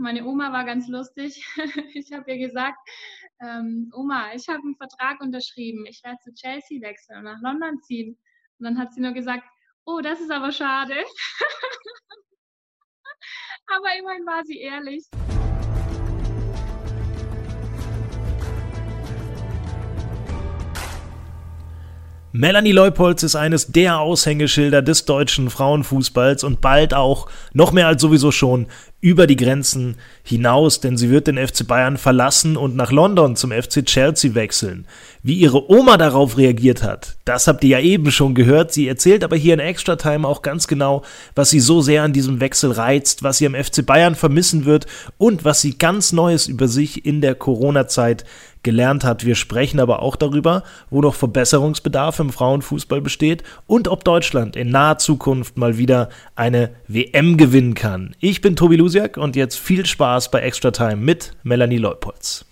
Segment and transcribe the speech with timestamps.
[0.00, 1.44] Meine Oma war ganz lustig.
[1.92, 2.78] Ich habe ihr gesagt,
[3.38, 5.84] ähm, Oma, ich habe einen Vertrag unterschrieben.
[5.84, 8.16] Ich werde zu Chelsea wechseln und nach London ziehen.
[8.58, 9.44] Und dann hat sie nur gesagt,
[9.84, 10.94] oh, das ist aber schade.
[13.66, 15.06] aber immerhin war sie ehrlich.
[22.32, 28.00] Melanie Leupolz ist eines der Aushängeschilder des deutschen Frauenfußballs und bald auch, noch mehr als
[28.00, 28.68] sowieso schon,
[29.00, 33.50] über die Grenzen hinaus, denn sie wird den FC Bayern verlassen und nach London zum
[33.50, 34.86] FC Chelsea wechseln.
[35.22, 38.72] Wie ihre Oma darauf reagiert hat, das habt ihr ja eben schon gehört.
[38.72, 41.02] Sie erzählt aber hier in Extra Time auch ganz genau,
[41.34, 44.86] was sie so sehr an diesem Wechsel reizt, was sie am FC Bayern vermissen wird
[45.16, 48.24] und was sie ganz Neues über sich in der Corona-Zeit
[48.62, 49.24] gelernt hat.
[49.24, 54.70] Wir sprechen aber auch darüber, wo noch Verbesserungsbedarf im Frauenfußball besteht und ob Deutschland in
[54.70, 58.14] naher Zukunft mal wieder eine WM gewinnen kann.
[58.20, 62.44] Ich bin Tobi Lusiak und jetzt viel Spaß bei Extra Time mit Melanie Leupolz.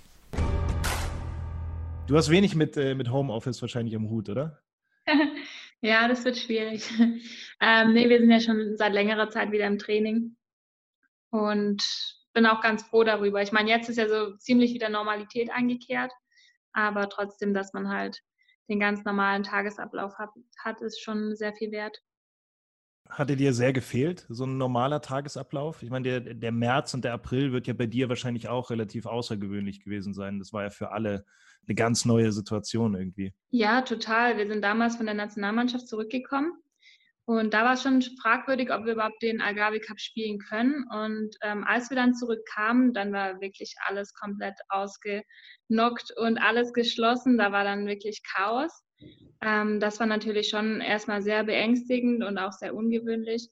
[2.07, 4.59] Du hast wenig mit, äh, mit Homeoffice wahrscheinlich am Hut, oder?
[5.83, 6.89] ja, das wird schwierig.
[7.61, 10.37] Ähm, nee, wir sind ja schon seit längerer Zeit wieder im Training.
[11.31, 11.83] Und
[12.39, 13.43] bin auch ganz froh darüber.
[13.43, 16.13] Ich meine, jetzt ist ja so ziemlich wieder Normalität eingekehrt,
[16.73, 18.23] aber trotzdem, dass man halt
[18.69, 20.31] den ganz normalen Tagesablauf hat,
[20.63, 22.01] hat ist schon sehr viel wert.
[23.09, 25.83] Hatte dir sehr gefehlt, so ein normaler Tagesablauf?
[25.83, 29.07] Ich meine, der, der März und der April wird ja bei dir wahrscheinlich auch relativ
[29.07, 30.39] außergewöhnlich gewesen sein.
[30.39, 31.25] Das war ja für alle
[31.67, 33.35] eine ganz neue Situation irgendwie.
[33.51, 34.37] Ja, total.
[34.37, 36.53] Wir sind damals von der Nationalmannschaft zurückgekommen
[37.29, 40.87] und da war es schon fragwürdig, ob wir überhaupt den Algarve Cup spielen können.
[40.91, 47.37] Und ähm, als wir dann zurückkamen, dann war wirklich alles komplett ausgenockt und alles geschlossen.
[47.37, 48.83] Da war dann wirklich Chaos.
[49.43, 53.51] Ähm, das war natürlich schon erstmal sehr beängstigend und auch sehr ungewöhnlich.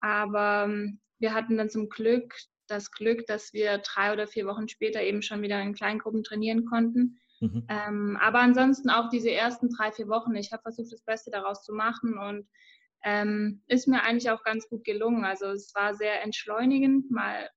[0.00, 2.34] Aber ähm, wir hatten dann zum Glück
[2.66, 6.66] das Glück, dass wir drei oder vier Wochen später eben schon wieder in Kleingruppen trainieren
[6.66, 7.18] konnten.
[7.40, 7.66] Mhm.
[7.70, 11.64] Ähm, aber ansonsten auch diese ersten drei, vier Wochen, ich habe versucht, das Beste daraus
[11.64, 12.46] zu machen und
[13.04, 15.24] ähm, ist mir eigentlich auch ganz gut gelungen.
[15.24, 17.48] Also es war sehr entschleunigend, mal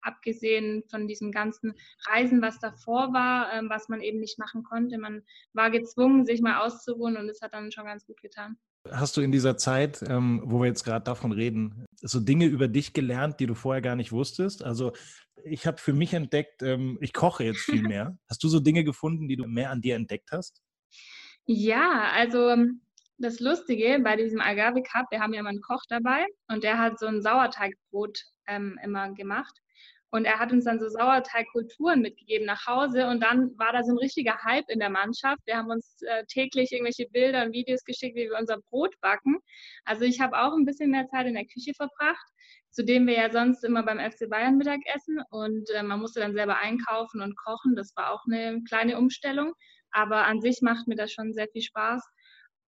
[0.00, 1.74] abgesehen von diesen ganzen
[2.06, 4.98] Reisen, was davor war, ähm, was man eben nicht machen konnte.
[4.98, 8.56] Man war gezwungen, sich mal auszuruhen und es hat dann schon ganz gut getan.
[8.90, 12.66] Hast du in dieser Zeit, ähm, wo wir jetzt gerade davon reden, so Dinge über
[12.66, 14.64] dich gelernt, die du vorher gar nicht wusstest?
[14.64, 14.92] Also
[15.44, 18.18] ich habe für mich entdeckt, ähm, ich koche jetzt viel mehr.
[18.28, 20.60] hast du so Dinge gefunden, die du mehr an dir entdeckt hast?
[21.46, 22.81] Ja, also ähm,
[23.22, 26.78] das Lustige bei diesem Agave Cup, wir haben ja immer einen Koch dabei und der
[26.78, 29.56] hat so ein Sauerteigbrot ähm, immer gemacht.
[30.14, 33.92] Und er hat uns dann so Sauerteigkulturen mitgegeben nach Hause und dann war da so
[33.92, 35.40] ein richtiger Hype in der Mannschaft.
[35.46, 39.38] Wir haben uns äh, täglich irgendwelche Bilder und Videos geschickt, wie wir unser Brot backen.
[39.86, 42.26] Also ich habe auch ein bisschen mehr Zeit in der Küche verbracht,
[42.70, 46.34] zudem wir ja sonst immer beim FC Bayern Mittag essen und äh, man musste dann
[46.34, 47.74] selber einkaufen und kochen.
[47.74, 49.54] Das war auch eine kleine Umstellung,
[49.92, 52.02] aber an sich macht mir das schon sehr viel Spaß.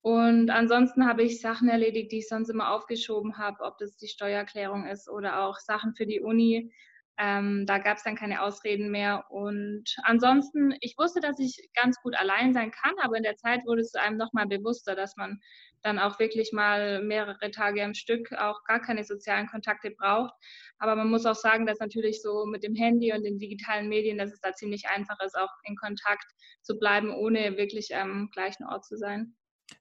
[0.05, 4.07] Und ansonsten habe ich Sachen erledigt, die ich sonst immer aufgeschoben habe, ob das die
[4.07, 6.75] Steuererklärung ist oder auch Sachen für die Uni.
[7.17, 9.25] Ähm, da gab es dann keine Ausreden mehr.
[9.31, 13.65] Und ansonsten, ich wusste, dass ich ganz gut allein sein kann, aber in der Zeit
[13.65, 15.41] wurde es einem nochmal bewusster, dass man
[15.81, 20.35] dann auch wirklich mal mehrere Tage am Stück auch gar keine sozialen Kontakte braucht.
[20.79, 24.19] Aber man muss auch sagen, dass natürlich so mit dem Handy und den digitalen Medien,
[24.19, 26.27] dass es da ziemlich einfach ist, auch in Kontakt
[26.61, 29.35] zu bleiben, ohne wirklich am gleichen Ort zu sein.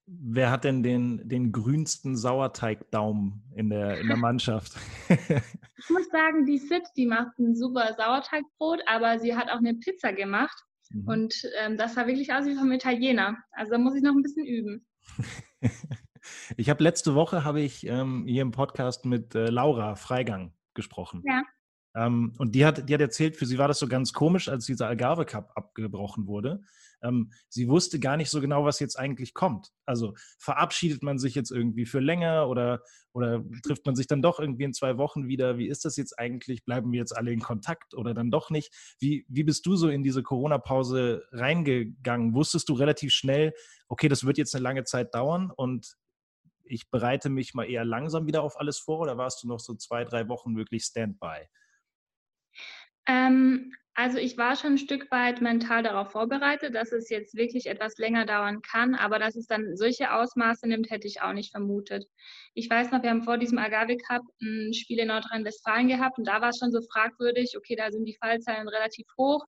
[0.06, 4.72] Wer hat denn den, den grünsten Sauerteigdaumen in der, in der Mannschaft?
[5.08, 9.74] ich muss sagen, die Sid, die macht ein super Sauerteigbrot, aber sie hat auch eine
[9.74, 10.56] Pizza gemacht.
[10.90, 11.08] Mhm.
[11.08, 13.36] Und ähm, das sah wirklich aus wie vom Italiener.
[13.52, 14.86] Also da muss ich noch ein bisschen üben.
[16.56, 21.22] ich habe letzte Woche habe ich ähm, hier im Podcast mit äh, Laura Freigang gesprochen.
[21.26, 21.42] Ja.
[21.94, 24.66] Ähm, und die hat, die hat erzählt, für sie war das so ganz komisch, als
[24.66, 26.62] dieser Algarve Cup abgebrochen wurde.
[27.02, 29.70] Ähm, sie wusste gar nicht so genau, was jetzt eigentlich kommt.
[29.84, 32.80] Also verabschiedet man sich jetzt irgendwie für länger oder,
[33.12, 35.58] oder trifft man sich dann doch irgendwie in zwei Wochen wieder?
[35.58, 36.64] Wie ist das jetzt eigentlich?
[36.64, 38.74] Bleiben wir jetzt alle in Kontakt oder dann doch nicht?
[38.98, 42.34] Wie, wie bist du so in diese Corona-Pause reingegangen?
[42.34, 43.52] Wusstest du relativ schnell,
[43.88, 45.94] okay, das wird jetzt eine lange Zeit dauern und
[46.66, 49.74] ich bereite mich mal eher langsam wieder auf alles vor oder warst du noch so
[49.74, 51.46] zwei, drei Wochen wirklich Standby?
[53.06, 57.66] Ähm, also ich war schon ein Stück weit mental darauf vorbereitet, dass es jetzt wirklich
[57.66, 61.52] etwas länger dauern kann, aber dass es dann solche Ausmaße nimmt, hätte ich auch nicht
[61.52, 62.04] vermutet.
[62.54, 66.26] Ich weiß noch, wir haben vor diesem Agave Cup ein Spiel in Nordrhein-Westfalen gehabt und
[66.26, 69.46] da war es schon so fragwürdig, okay, da sind die Fallzahlen relativ hoch,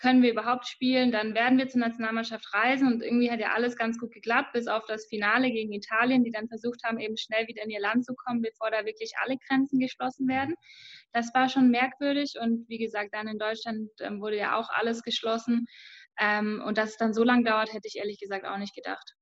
[0.00, 3.76] können wir überhaupt spielen, dann werden wir zur Nationalmannschaft reisen und irgendwie hat ja alles
[3.76, 7.46] ganz gut geklappt, bis auf das Finale gegen Italien, die dann versucht haben, eben schnell
[7.46, 10.54] wieder in ihr Land zu kommen, bevor da wirklich alle Grenzen geschlossen werden.
[11.12, 15.02] Das war schon merkwürdig und wie gesagt, dann in Deutschland ähm, wurde ja auch alles
[15.02, 15.66] geschlossen.
[16.18, 19.14] Ähm, und dass es dann so lange dauert, hätte ich ehrlich gesagt auch nicht gedacht.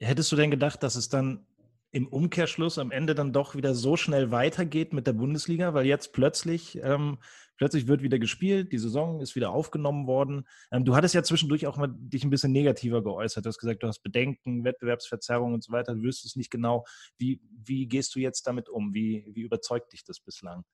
[0.00, 1.46] Hättest du denn gedacht, dass es dann
[1.92, 6.14] im Umkehrschluss am Ende dann doch wieder so schnell weitergeht mit der Bundesliga, weil jetzt
[6.14, 7.18] plötzlich, ähm,
[7.58, 10.48] plötzlich wird wieder gespielt, die Saison ist wieder aufgenommen worden.
[10.72, 13.44] Ähm, du hattest ja zwischendurch auch mal dich ein bisschen negativer geäußert.
[13.44, 15.94] Du hast gesagt, du hast Bedenken, Wettbewerbsverzerrung und so weiter.
[15.94, 16.84] Du wüsstest nicht genau.
[17.18, 18.94] Wie, wie gehst du jetzt damit um?
[18.94, 20.64] Wie, wie überzeugt dich das bislang?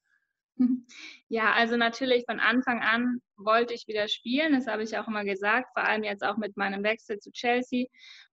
[1.30, 4.54] Ja, also natürlich von Anfang an wollte ich wieder spielen.
[4.54, 7.86] Das habe ich auch immer gesagt, vor allem jetzt auch mit meinem Wechsel zu Chelsea.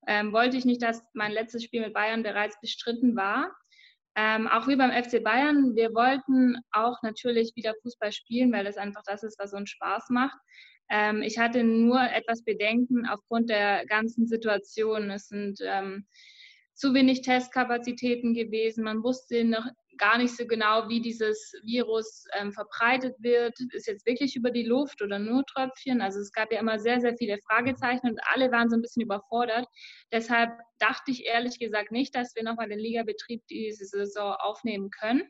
[0.08, 3.54] Ähm, wollte ich nicht, dass mein letztes Spiel mit Bayern bereits bestritten war.
[4.16, 8.78] Ähm, auch wie beim FC Bayern, wir wollten auch natürlich wieder Fußball spielen, weil das
[8.78, 10.38] einfach das ist, was uns Spaß macht.
[10.90, 15.10] Ähm, ich hatte nur etwas Bedenken aufgrund der ganzen Situation.
[15.12, 16.06] Es sind ähm,
[16.74, 18.84] zu wenig Testkapazitäten gewesen.
[18.84, 19.66] Man wusste noch
[19.98, 23.54] gar nicht so genau, wie dieses Virus ähm, verbreitet wird.
[23.72, 26.02] Ist jetzt wirklich über die Luft oder nur Tröpfchen?
[26.02, 29.04] Also es gab ja immer sehr, sehr viele Fragezeichen und alle waren so ein bisschen
[29.04, 29.68] überfordert.
[30.12, 35.24] Deshalb dachte ich ehrlich gesagt nicht, dass wir nochmal den Ligabetrieb diese Saison aufnehmen können.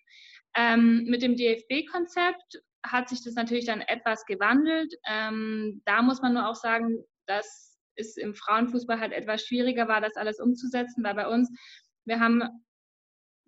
[0.55, 4.93] Ähm, mit dem DFB-Konzept hat sich das natürlich dann etwas gewandelt.
[5.07, 10.01] Ähm, da muss man nur auch sagen, dass es im Frauenfußball halt etwas schwieriger war,
[10.01, 11.49] das alles umzusetzen, weil bei uns,
[12.05, 12.43] wir haben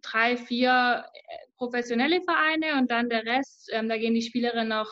[0.02, 4.92] drei, vier äh, professionelle Vereine und dann der Rest, ähm, da gehen die Spielerinnen noch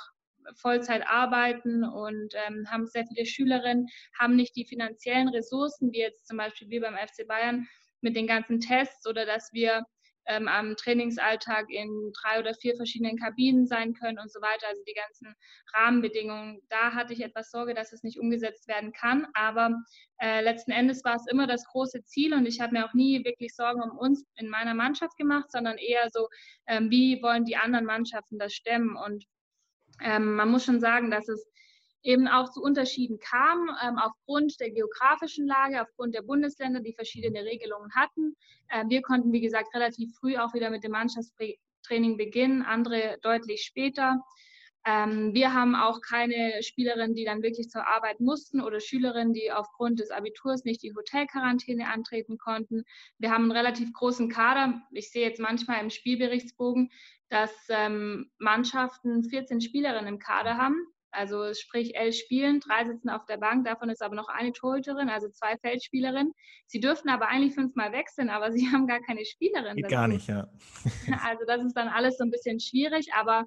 [0.56, 3.88] Vollzeit arbeiten und ähm, haben sehr viele Schülerinnen,
[4.20, 7.68] haben nicht die finanziellen Ressourcen, wie jetzt zum Beispiel wir beim FC Bayern
[8.02, 9.84] mit den ganzen Tests oder dass wir
[10.28, 14.68] ähm, am Trainingsalltag in drei oder vier verschiedenen Kabinen sein können und so weiter.
[14.68, 15.36] Also die ganzen
[15.74, 16.62] Rahmenbedingungen.
[16.70, 19.28] Da hatte ich etwas Sorge, dass es nicht umgesetzt werden kann.
[19.34, 19.72] Aber
[20.20, 23.24] äh, letzten Endes war es immer das große Ziel und ich habe mir auch nie
[23.24, 26.28] wirklich Sorgen um uns in meiner Mannschaft gemacht, sondern eher so,
[26.68, 28.96] ähm, wie wollen die anderen Mannschaften das stemmen.
[28.96, 29.26] Und
[30.02, 31.48] ähm, man muss schon sagen, dass es
[32.06, 37.44] eben auch zu Unterschieden kam, ähm, aufgrund der geografischen Lage, aufgrund der Bundesländer, die verschiedene
[37.44, 38.36] Regelungen hatten.
[38.70, 43.64] Äh, wir konnten, wie gesagt, relativ früh auch wieder mit dem Mannschaftstraining beginnen, andere deutlich
[43.64, 44.24] später.
[44.88, 49.52] Ähm, wir haben auch keine Spielerinnen, die dann wirklich zur Arbeit mussten oder Schülerinnen, die
[49.52, 52.84] aufgrund des Abiturs nicht die Hotelquarantäne antreten konnten.
[53.18, 54.80] Wir haben einen relativ großen Kader.
[54.92, 56.92] Ich sehe jetzt manchmal im Spielberichtsbogen,
[57.30, 60.86] dass ähm, Mannschaften 14 Spielerinnen im Kader haben.
[61.16, 65.10] Also sprich elf Spielen, drei sitzen auf der Bank, davon ist aber noch eine Torhüterin,
[65.10, 66.34] also zwei Feldspielerinnen.
[66.68, 69.76] Sie dürften aber eigentlich fünfmal wechseln, aber sie haben gar keine Spielerin.
[69.76, 70.48] Geht gar nicht, ja.
[71.24, 73.46] also das ist dann alles so ein bisschen schwierig, aber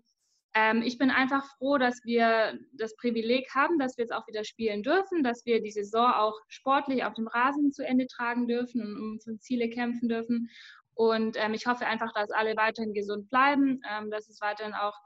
[0.55, 4.45] ähm, ich bin einfach froh, dass wir das Privileg haben, dass wir jetzt auch wieder
[4.45, 8.81] spielen dürfen, dass wir die Saison auch sportlich auf dem Rasen zu Ende tragen dürfen
[8.81, 10.49] und um unsere Ziele kämpfen dürfen.
[10.95, 14.99] Und ähm, ich hoffe einfach, dass alle weiterhin gesund bleiben, ähm, dass es weiterhin auch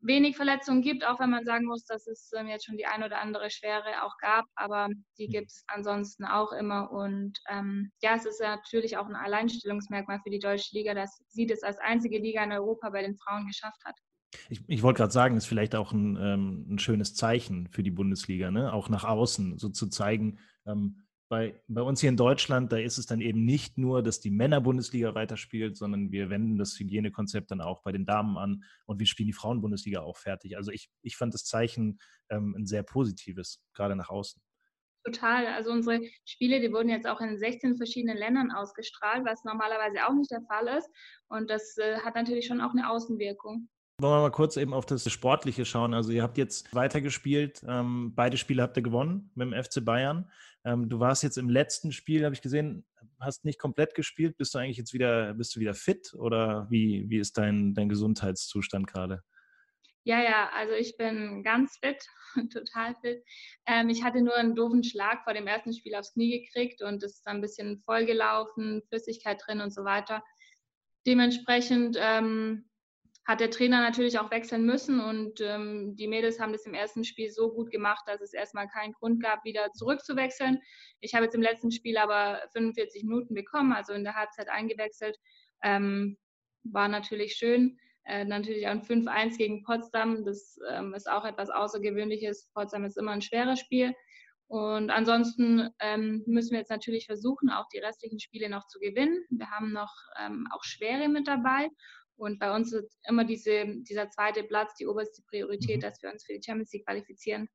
[0.00, 3.02] wenig Verletzungen gibt, auch wenn man sagen muss, dass es ähm, jetzt schon die ein
[3.02, 5.32] oder andere Schwere auch gab, aber die mhm.
[5.32, 6.90] gibt es ansonsten auch immer.
[6.90, 11.46] Und ähm, ja, es ist natürlich auch ein Alleinstellungsmerkmal für die deutsche Liga, dass sie
[11.46, 13.96] das als einzige Liga in Europa bei den Frauen geschafft hat.
[14.50, 17.90] Ich, ich wollte gerade sagen, ist vielleicht auch ein, ähm, ein, schönes Zeichen für die
[17.90, 18.72] Bundesliga, ne?
[18.72, 22.98] auch nach außen so zu zeigen, ähm, bei, bei uns hier in Deutschland, da ist
[22.98, 27.60] es dann eben nicht nur, dass die Männer-Bundesliga weiterspielt, sondern wir wenden das Hygienekonzept dann
[27.60, 30.56] auch bei den Damen an und wir spielen die Frauen-Bundesliga auch fertig.
[30.56, 31.98] Also ich, ich fand das Zeichen
[32.30, 34.40] ähm, ein sehr positives, gerade nach außen.
[35.04, 35.46] Total.
[35.46, 40.14] Also unsere Spiele, die wurden jetzt auch in 16 verschiedenen Ländern ausgestrahlt, was normalerweise auch
[40.14, 40.88] nicht der Fall ist.
[41.28, 43.68] Und das äh, hat natürlich schon auch eine Außenwirkung.
[44.00, 45.92] Wollen wir mal kurz eben auf das Sportliche schauen.
[45.92, 50.30] Also ihr habt jetzt weitergespielt, ähm, beide Spiele habt ihr gewonnen mit dem FC Bayern.
[50.68, 52.84] Ähm, du warst jetzt im letzten Spiel, habe ich gesehen,
[53.18, 54.36] hast nicht komplett gespielt.
[54.36, 57.88] Bist du eigentlich jetzt wieder, bist du wieder fit oder wie, wie ist dein, dein
[57.88, 59.22] Gesundheitszustand gerade?
[60.04, 62.06] Ja, ja, also ich bin ganz fit,
[62.52, 63.24] total fit.
[63.66, 67.02] Ähm, ich hatte nur einen doofen Schlag vor dem ersten Spiel aufs Knie gekriegt und
[67.02, 70.22] es ist ein bisschen vollgelaufen, Flüssigkeit drin und so weiter.
[71.06, 72.68] Dementsprechend ähm,
[73.28, 77.04] hat der Trainer natürlich auch wechseln müssen und ähm, die Mädels haben das im ersten
[77.04, 80.62] Spiel so gut gemacht, dass es erstmal keinen Grund gab, wieder zurückzuwechseln.
[81.00, 85.18] Ich habe jetzt im letzten Spiel aber 45 Minuten bekommen, also in der Halbzeit eingewechselt.
[85.62, 86.16] Ähm,
[86.64, 87.78] war natürlich schön.
[88.04, 90.24] Äh, natürlich auch ein 5-1 gegen Potsdam.
[90.24, 92.50] Das ähm, ist auch etwas Außergewöhnliches.
[92.54, 93.94] Potsdam ist immer ein schweres Spiel.
[94.46, 99.22] Und ansonsten ähm, müssen wir jetzt natürlich versuchen, auch die restlichen Spiele noch zu gewinnen.
[99.28, 101.68] Wir haben noch ähm, auch Schwere mit dabei.
[102.18, 105.80] Und bei uns ist immer diese, dieser zweite Platz die oberste Priorität, mhm.
[105.80, 107.48] dass wir uns für die Champions League qualifizieren.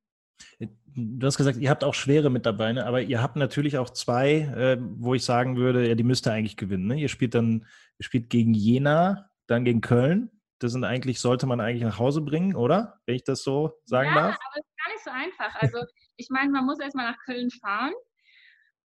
[0.96, 2.86] Du hast gesagt, ihr habt auch Schwere mit dabei, ne?
[2.86, 6.34] aber ihr habt natürlich auch zwei, äh, wo ich sagen würde, ja, die müsst ihr
[6.34, 6.88] eigentlich gewinnen.
[6.88, 7.00] Ne?
[7.00, 7.66] Ihr spielt dann,
[7.98, 10.32] ihr spielt gegen Jena, dann gegen Köln.
[10.60, 13.00] Das sind eigentlich, sollte man eigentlich nach Hause bringen, oder?
[13.06, 14.38] Wenn ich das so sagen ja, darf.
[14.40, 15.62] aber es ist gar nicht so einfach.
[15.62, 15.86] Also
[16.18, 17.94] ich meine, man muss erstmal nach Köln fahren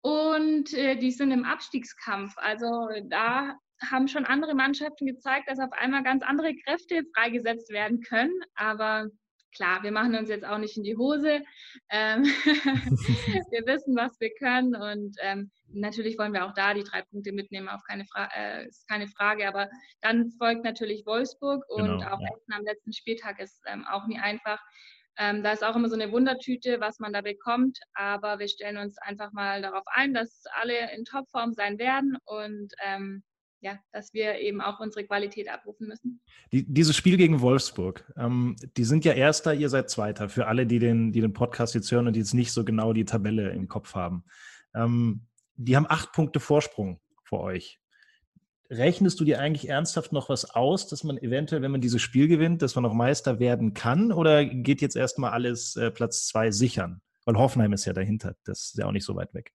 [0.01, 2.33] und äh, die sind im Abstiegskampf.
[2.37, 3.57] Also da
[3.89, 8.33] haben schon andere Mannschaften gezeigt, dass auf einmal ganz andere Kräfte freigesetzt werden können.
[8.55, 9.07] Aber
[9.55, 11.41] klar, wir machen uns jetzt auch nicht in die Hose.
[11.89, 12.23] Ähm,
[13.51, 17.31] wir wissen, was wir können und ähm, natürlich wollen wir auch da die drei Punkte
[17.31, 19.47] mitnehmen, auf keine, Fra äh, ist keine Frage.
[19.47, 19.69] Aber
[20.01, 22.27] dann folgt natürlich Wolfsburg und genau, auch ja.
[22.35, 24.61] Essen am letzten Spieltag ist ähm, auch nie einfach.
[25.17, 27.77] Ähm, da ist auch immer so eine Wundertüte, was man da bekommt.
[27.93, 32.73] Aber wir stellen uns einfach mal darauf ein, dass alle in Topform sein werden und
[32.85, 33.23] ähm,
[33.61, 36.21] ja, dass wir eben auch unsere Qualität abrufen müssen.
[36.51, 40.29] Die, dieses Spiel gegen Wolfsburg, ähm, die sind ja Erster, ihr seid Zweiter.
[40.29, 43.05] Für alle, die den, die den Podcast jetzt hören und jetzt nicht so genau die
[43.05, 44.23] Tabelle im Kopf haben.
[44.73, 45.21] Ähm,
[45.55, 47.79] die haben acht Punkte Vorsprung vor euch.
[48.69, 52.27] Rechnest du dir eigentlich ernsthaft noch was aus, dass man eventuell, wenn man dieses Spiel
[52.27, 54.11] gewinnt, dass man noch Meister werden kann?
[54.11, 57.01] Oder geht jetzt erstmal alles äh, Platz zwei sichern?
[57.25, 58.35] Weil Hoffenheim ist ja dahinter.
[58.45, 59.53] Das ist ja auch nicht so weit weg.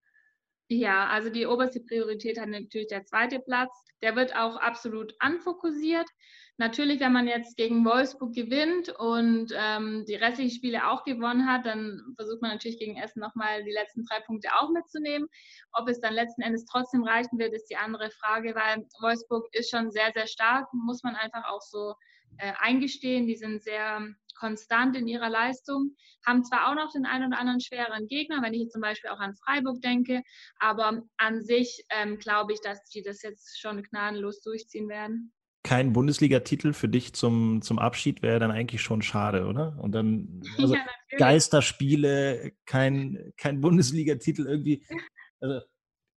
[0.68, 3.84] Ja, also die oberste Priorität hat natürlich der zweite Platz.
[4.02, 6.08] Der wird auch absolut anfokussiert.
[6.56, 11.66] Natürlich, wenn man jetzt gegen Wolfsburg gewinnt und ähm, die restlichen Spiele auch gewonnen hat,
[11.66, 15.28] dann versucht man natürlich gegen Essen nochmal die letzten drei Punkte auch mitzunehmen.
[15.72, 19.70] Ob es dann letzten Endes trotzdem reichen wird, ist die andere Frage, weil Wolfsburg ist
[19.70, 21.94] schon sehr, sehr stark, muss man einfach auch so
[22.38, 23.26] äh, eingestehen.
[23.26, 25.94] Die sind sehr konstant in ihrer Leistung,
[26.26, 29.10] haben zwar auch noch den einen oder anderen schweren Gegner, wenn ich jetzt zum Beispiel
[29.10, 30.22] auch an Freiburg denke,
[30.58, 35.32] aber an sich ähm, glaube ich, dass die das jetzt schon gnadenlos durchziehen werden
[35.64, 39.76] kein Bundesliga-Titel für dich zum, zum Abschied wäre dann eigentlich schon schade, oder?
[39.80, 40.86] Und dann also ja,
[41.16, 44.84] Geisterspiele, kein, kein Bundesliga-Titel irgendwie.
[45.40, 45.60] Also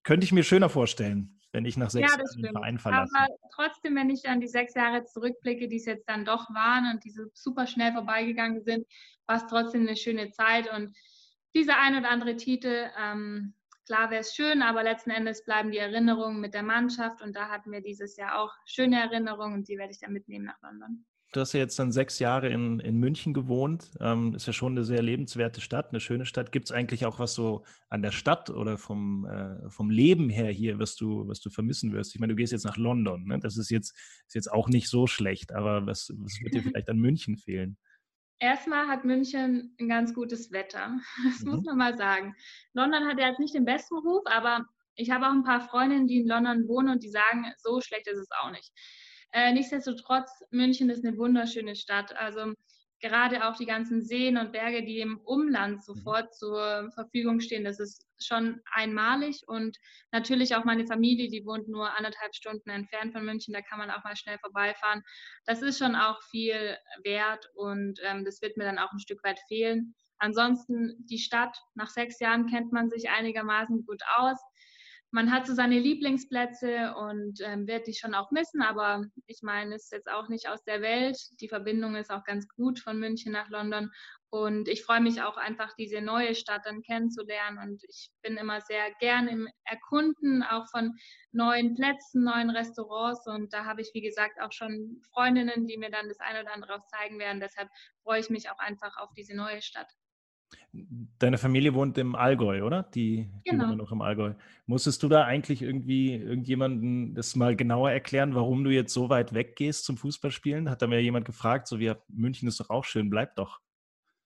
[0.04, 3.12] könnte ich mir schöner vorstellen, wenn ich nach sechs ja, Jahren den Verein verlasse.
[3.18, 6.92] Aber trotzdem, wenn ich an die sechs Jahre zurückblicke, die es jetzt dann doch waren
[6.94, 8.86] und die so super schnell vorbeigegangen sind,
[9.26, 10.72] war es trotzdem eine schöne Zeit.
[10.72, 10.96] Und
[11.56, 13.56] dieser ein oder andere Titel, ähm,
[13.88, 17.48] Klar wäre es schön, aber letzten Endes bleiben die Erinnerungen mit der Mannschaft und da
[17.48, 21.06] hatten wir dieses Jahr auch schöne Erinnerungen und die werde ich dann mitnehmen nach London.
[21.34, 23.92] Du hast ja jetzt dann sechs Jahre in, in München gewohnt.
[24.00, 26.54] Ähm, ist ja schon eine sehr lebenswerte Stadt, eine schöne Stadt.
[26.54, 30.50] Gibt es eigentlich auch was so an der Stadt oder vom, äh, vom Leben her
[30.52, 32.16] hier, was du, was du vermissen wirst?
[32.16, 33.26] Ich meine, du gehst jetzt nach London.
[33.26, 33.40] Ne?
[33.40, 33.94] Das ist jetzt,
[34.26, 37.78] ist jetzt auch nicht so schlecht, aber was, was wird dir vielleicht an München fehlen?
[38.40, 41.00] Erstmal hat München ein ganz gutes Wetter.
[41.26, 41.52] Das mhm.
[41.52, 42.36] muss man mal sagen.
[42.74, 44.66] London hat ja jetzt nicht den besten Ruf, aber
[44.96, 48.08] ich habe auch ein paar Freundinnen, die in London wohnen und die sagen, so schlecht
[48.08, 48.72] ist es auch nicht.
[49.32, 52.16] Äh, nichtsdestotrotz, München ist eine wunderschöne Stadt.
[52.16, 52.54] Also
[53.00, 55.82] gerade auch die ganzen Seen und Berge, die im Umland mhm.
[55.82, 59.42] sofort zur Verfügung stehen, das ist schon einmalig.
[59.48, 59.78] Und
[60.12, 63.92] natürlich auch meine Familie, die wohnt nur anderthalb Stunden entfernt von München, da kann man
[63.92, 65.04] auch mal schnell vorbeifahren.
[65.46, 69.24] Das ist schon auch viel wert und ähm, das wird mir dann auch ein Stück
[69.24, 69.94] weit fehlen.
[70.20, 74.40] Ansonsten die Stadt, nach sechs Jahren kennt man sich einigermaßen gut aus
[75.12, 79.76] man hat so seine Lieblingsplätze und ähm, wird die schon auch missen, aber ich meine,
[79.76, 81.18] es ist jetzt auch nicht aus der Welt.
[81.40, 83.90] Die Verbindung ist auch ganz gut von München nach London
[84.30, 88.60] und ich freue mich auch einfach, diese neue Stadt dann kennenzulernen und ich bin immer
[88.60, 90.94] sehr gern im Erkunden, auch von
[91.32, 95.90] neuen Plätzen, neuen Restaurants und da habe ich, wie gesagt, auch schon Freundinnen, die mir
[95.90, 97.40] dann das eine oder andere auch zeigen werden.
[97.40, 97.70] Deshalb
[98.04, 99.88] freue ich mich auch einfach auf diese neue Stadt.
[101.20, 102.84] Deine Familie wohnt im Allgäu, oder?
[102.84, 103.64] Die, genau.
[103.64, 104.34] die wohnen noch im Allgäu.
[104.66, 109.34] Musstest du da eigentlich irgendwie irgendjemanden das mal genauer erklären, warum du jetzt so weit
[109.34, 110.70] weggehst zum Fußballspielen?
[110.70, 113.60] Hat da mir jemand gefragt, so wie München ist doch auch schön, bleib doch.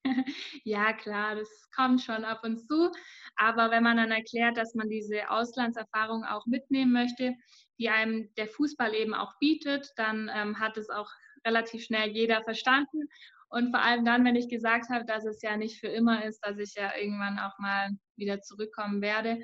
[0.64, 2.92] ja, klar, das kommt schon ab und zu.
[3.36, 7.36] Aber wenn man dann erklärt, dass man diese Auslandserfahrung auch mitnehmen möchte,
[7.80, 11.10] die einem der Fußball eben auch bietet, dann ähm, hat es auch
[11.46, 13.08] relativ schnell jeder verstanden.
[13.52, 16.40] Und vor allem dann, wenn ich gesagt habe, dass es ja nicht für immer ist,
[16.40, 19.44] dass ich ja irgendwann auch mal wieder zurückkommen werde.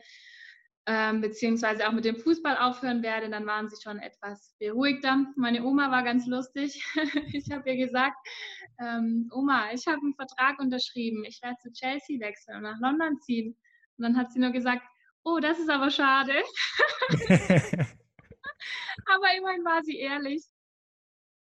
[0.90, 5.26] ähm, beziehungsweise auch mit dem Fußball aufhören werde, dann waren sie schon etwas beruhigter.
[5.36, 6.82] Meine Oma war ganz lustig.
[7.34, 8.16] ich habe ihr gesagt,
[8.80, 13.20] ähm, Oma, ich habe einen Vertrag unterschrieben, ich werde zu Chelsea wechseln und nach London
[13.20, 13.58] ziehen.
[13.98, 14.84] Und dann hat sie nur gesagt,
[15.26, 16.32] oh, das ist aber schade.
[19.06, 20.46] aber immerhin war sie ehrlich.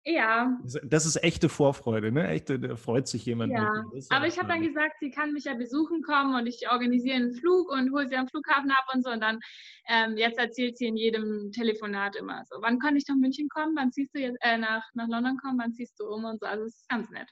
[0.08, 0.56] Ja.
[0.84, 2.28] Das ist echte Vorfreude, ne?
[2.28, 3.52] Echte, da freut sich jemand.
[3.52, 7.16] Ja, aber ich habe dann gesagt, sie kann mich ja besuchen kommen und ich organisiere
[7.16, 9.10] einen Flug und hole sie am Flughafen ab und so.
[9.10, 9.40] Und dann,
[9.88, 13.74] ähm, jetzt erzählt sie in jedem Telefonat immer so, wann kann ich nach München kommen?
[13.76, 15.58] Wann ziehst du jetzt, äh, nach, nach London kommen?
[15.58, 16.24] Wann ziehst du um?
[16.24, 16.46] Und so.
[16.46, 17.28] Also, es ist ganz nett.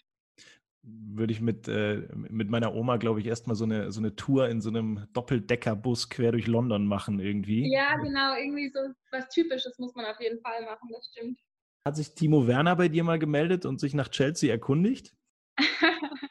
[0.83, 4.49] Würde ich mit, äh, mit meiner Oma, glaube ich, erstmal so eine, so eine Tour
[4.49, 7.73] in so einem Doppeldeckerbus quer durch London machen irgendwie.
[7.73, 8.81] Ja, genau, irgendwie so
[9.13, 11.39] was Typisches muss man auf jeden Fall machen, das stimmt.
[11.87, 15.15] Hat sich Timo Werner bei dir mal gemeldet und sich nach Chelsea erkundigt?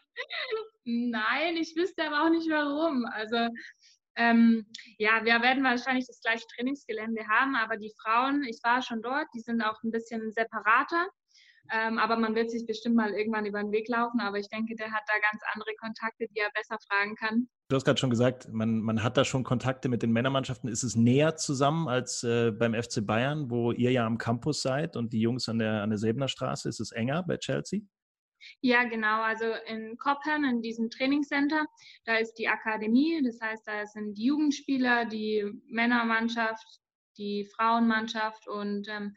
[0.83, 3.05] Nein, ich wüsste aber auch nicht warum.
[3.05, 3.49] Also
[4.15, 4.65] ähm,
[4.97, 9.27] ja, wir werden wahrscheinlich das gleiche Trainingsgelände haben, aber die Frauen, ich war schon dort,
[9.35, 11.07] die sind auch ein bisschen separater.
[11.71, 14.21] Ähm, aber man wird sich bestimmt mal irgendwann über den Weg laufen.
[14.21, 17.47] Aber ich denke, der hat da ganz andere Kontakte, die er besser fragen kann.
[17.73, 20.69] Du hast gerade schon gesagt, man, man hat da schon Kontakte mit den Männermannschaften.
[20.69, 24.95] Ist es näher zusammen als äh, beim FC Bayern, wo ihr ja am Campus seid
[24.95, 26.69] und die Jungs an der, an der Säbener Straße?
[26.69, 27.79] Ist es enger bei Chelsea?
[28.61, 29.23] Ja, genau.
[29.23, 31.65] Also in Cobham, in diesem Trainingscenter,
[32.05, 33.23] da ist die Akademie.
[33.25, 36.79] Das heißt, da sind die Jugendspieler, die Männermannschaft,
[37.17, 39.15] die Frauenmannschaft und ähm,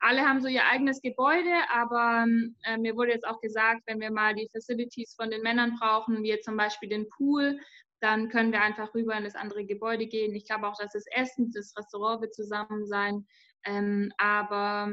[0.00, 2.26] alle haben so ihr eigenes Gebäude, aber
[2.64, 6.22] äh, mir wurde jetzt auch gesagt, wenn wir mal die Facilities von den Männern brauchen,
[6.22, 7.60] wie zum Beispiel den Pool,
[8.00, 10.34] dann können wir einfach rüber in das andere Gebäude gehen.
[10.34, 13.26] Ich glaube auch, dass das Essen, das Restaurant wird zusammen sein.
[13.64, 14.92] Ähm, aber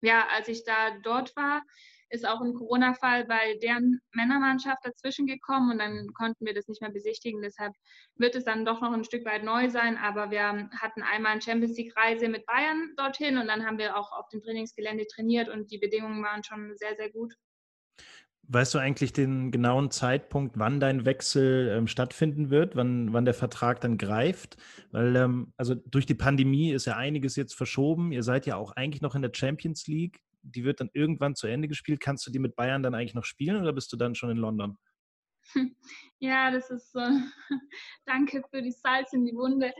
[0.00, 1.62] ja, als ich da dort war,
[2.10, 6.80] ist auch ein Corona-Fall bei deren Männermannschaft dazwischen gekommen und dann konnten wir das nicht
[6.80, 7.42] mehr besichtigen.
[7.42, 7.74] Deshalb
[8.16, 9.96] wird es dann doch noch ein Stück weit neu sein.
[9.96, 14.12] Aber wir hatten einmal eine Champions League-Reise mit Bayern dorthin und dann haben wir auch
[14.12, 17.34] auf dem Trainingsgelände trainiert und die Bedingungen waren schon sehr, sehr gut.
[18.50, 23.34] Weißt du eigentlich den genauen Zeitpunkt, wann dein Wechsel ähm, stattfinden wird, wann, wann der
[23.34, 24.56] Vertrag dann greift?
[24.90, 28.10] Weil, ähm, also durch die Pandemie ist ja einiges jetzt verschoben.
[28.10, 31.46] Ihr seid ja auch eigentlich noch in der Champions League die wird dann irgendwann zu
[31.46, 32.00] Ende gespielt.
[32.00, 34.38] Kannst du die mit Bayern dann eigentlich noch spielen oder bist du dann schon in
[34.38, 34.78] London?
[36.20, 37.00] Ja, das ist so.
[38.06, 39.72] Danke für die Salz in die Wunde.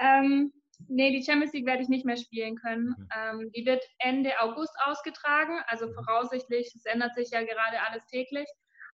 [0.00, 0.52] Ähm,
[0.86, 2.94] nee, die Champions League werde ich nicht mehr spielen können.
[2.96, 3.08] Mhm.
[3.16, 5.94] Ähm, die wird Ende August ausgetragen, also mhm.
[5.94, 8.46] voraussichtlich, es ändert sich ja gerade alles täglich.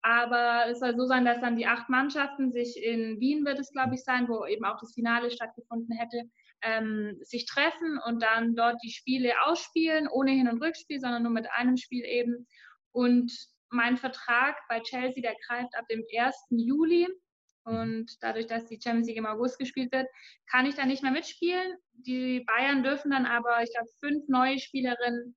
[0.02, 3.70] Aber es soll so sein, dass dann die acht Mannschaften sich in Wien, wird es
[3.70, 6.28] glaube ich sein, wo eben auch das Finale stattgefunden hätte,
[6.62, 11.32] ähm, sich treffen und dann dort die Spiele ausspielen, ohne Hin- und Rückspiel, sondern nur
[11.32, 12.46] mit einem Spiel eben.
[12.92, 13.32] Und
[13.70, 16.34] mein Vertrag bei Chelsea, der greift ab dem 1.
[16.50, 17.08] Juli.
[17.64, 20.08] Und dadurch, dass die Champions League im August gespielt wird,
[20.50, 21.76] kann ich da nicht mehr mitspielen.
[21.92, 25.36] Die Bayern dürfen dann aber, ich glaube, fünf neue Spielerinnen,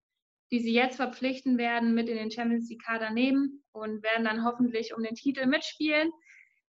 [0.51, 4.93] die sie jetzt verpflichten werden, mit in den Champions League-Kader nehmen und werden dann hoffentlich
[4.95, 6.12] um den Titel mitspielen,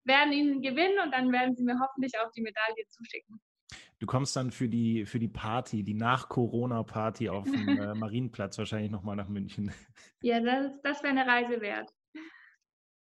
[0.05, 3.40] werden ihn gewinnen und dann werden sie mir hoffentlich auch die Medaille zuschicken.
[4.05, 8.90] Du kommst dann für die, für die Party, die Nach-Corona-Party auf dem äh, Marienplatz wahrscheinlich
[8.90, 9.73] nochmal nach München.
[10.21, 11.90] Ja, das, das wäre eine Reise wert.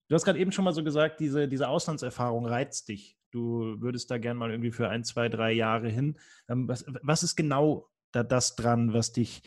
[0.08, 3.18] Du hast gerade eben schon mal so gesagt, diese, diese Auslandserfahrung reizt dich.
[3.32, 6.20] Du würdest da gern mal irgendwie für ein, zwei, drei Jahre hin.
[6.48, 9.42] Ähm, was, was ist genau da das dran, was dich,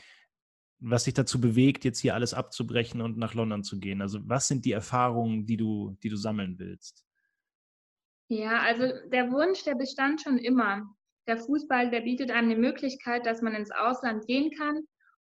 [0.80, 4.02] was dich dazu bewegt, jetzt hier alles abzubrechen und nach London zu gehen?
[4.02, 7.06] Also was sind die Erfahrungen, die du, die du sammeln willst?
[8.28, 8.82] Ja, also
[9.12, 10.92] der Wunsch, der bestand schon immer
[11.26, 14.86] der Fußball, der bietet einem eine Möglichkeit, dass man ins Ausland gehen kann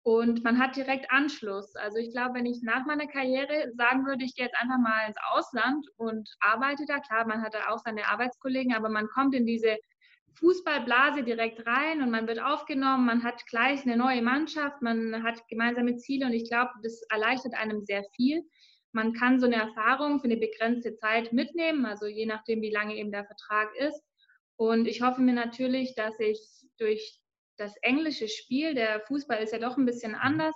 [0.07, 1.75] und man hat direkt Anschluss.
[1.75, 5.09] Also ich glaube, wenn ich nach meiner Karriere sagen würde, ich gehe jetzt einfach mal
[5.09, 9.35] ins Ausland und arbeite da, klar, man hat da auch seine Arbeitskollegen, aber man kommt
[9.35, 9.77] in diese
[10.39, 15.41] Fußballblase direkt rein und man wird aufgenommen, man hat gleich eine neue Mannschaft, man hat
[15.49, 18.45] gemeinsame Ziele und ich glaube, das erleichtert einem sehr viel.
[18.93, 22.95] Man kann so eine Erfahrung für eine begrenzte Zeit mitnehmen, also je nachdem, wie lange
[22.95, 24.06] eben der Vertrag ist.
[24.57, 26.41] Und ich hoffe mir natürlich, dass ich
[26.79, 27.21] durch
[27.57, 30.19] das englische Spiel, der Fußball ist ja doch ein bisschen mhm.
[30.21, 30.55] anders,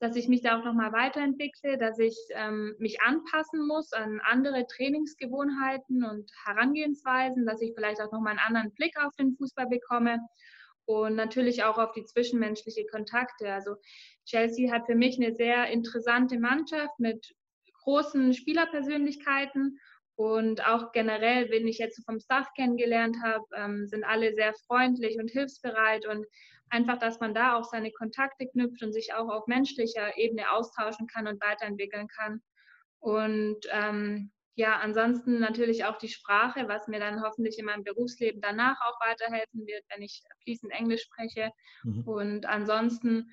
[0.00, 4.66] dass ich mich da auch nochmal weiterentwickle, dass ich ähm, mich anpassen muss an andere
[4.66, 10.18] Trainingsgewohnheiten und Herangehensweisen, dass ich vielleicht auch nochmal einen anderen Blick auf den Fußball bekomme
[10.86, 13.52] und natürlich auch auf die zwischenmenschliche Kontakte.
[13.52, 13.76] Also
[14.24, 17.34] Chelsea hat für mich eine sehr interessante Mannschaft mit
[17.82, 19.78] großen Spielerpersönlichkeiten
[20.16, 25.18] und auch generell, wenn ich jetzt vom Staff kennengelernt habe, ähm, sind alle sehr freundlich
[25.18, 26.26] und hilfsbereit und
[26.68, 31.06] einfach, dass man da auch seine Kontakte knüpft und sich auch auf menschlicher Ebene austauschen
[31.06, 32.42] kann und weiterentwickeln kann.
[33.00, 38.40] Und ähm, ja, ansonsten natürlich auch die Sprache, was mir dann hoffentlich in meinem Berufsleben
[38.40, 41.50] danach auch weiterhelfen wird, wenn ich fließend Englisch spreche.
[41.82, 42.02] Mhm.
[42.02, 43.30] Und ansonsten,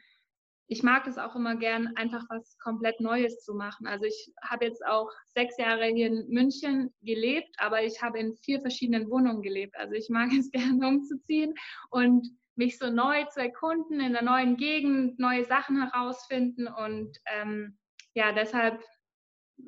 [0.68, 3.88] ich mag es auch immer gern, einfach was komplett Neues zu machen.
[3.88, 8.36] Also ich habe jetzt auch sechs Jahre hier in München gelebt, aber ich habe in
[8.36, 9.76] vier verschiedenen Wohnungen gelebt.
[9.78, 11.54] Also ich mag es gern umzuziehen
[11.90, 17.78] und mich so neu zu erkunden, in der neuen Gegend neue Sachen herausfinden und ähm,
[18.14, 18.82] ja, deshalb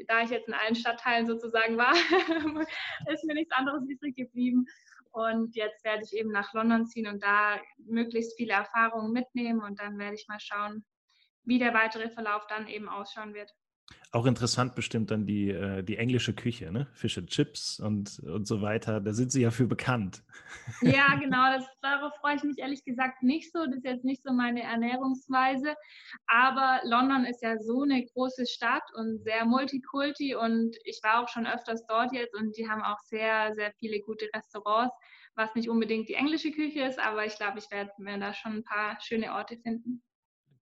[0.08, 1.94] da ich jetzt in allen Stadtteilen sozusagen war,
[3.12, 4.66] ist mir nichts anderes übrig geblieben.
[5.12, 9.80] Und jetzt werde ich eben nach London ziehen und da möglichst viele Erfahrungen mitnehmen und
[9.80, 10.86] dann werde ich mal schauen,
[11.50, 13.54] wie der weitere Verlauf dann eben ausschauen wird.
[14.12, 16.88] Auch interessant bestimmt dann die, äh, die englische Küche, ne?
[16.94, 19.02] Fische Chips und, und so weiter.
[19.02, 20.24] Da sind sie ja für bekannt.
[20.82, 21.52] Ja, genau.
[21.52, 23.66] Das, darauf freue ich mich ehrlich gesagt nicht so.
[23.66, 25.76] Das ist jetzt nicht so meine Ernährungsweise.
[26.26, 30.34] Aber London ist ja so eine große Stadt und sehr multikulti.
[30.34, 34.02] Und ich war auch schon öfters dort jetzt und die haben auch sehr, sehr viele
[34.02, 34.96] gute Restaurants,
[35.36, 36.98] was nicht unbedingt die englische Küche ist.
[36.98, 40.02] Aber ich glaube, ich werde mir da schon ein paar schöne Orte finden.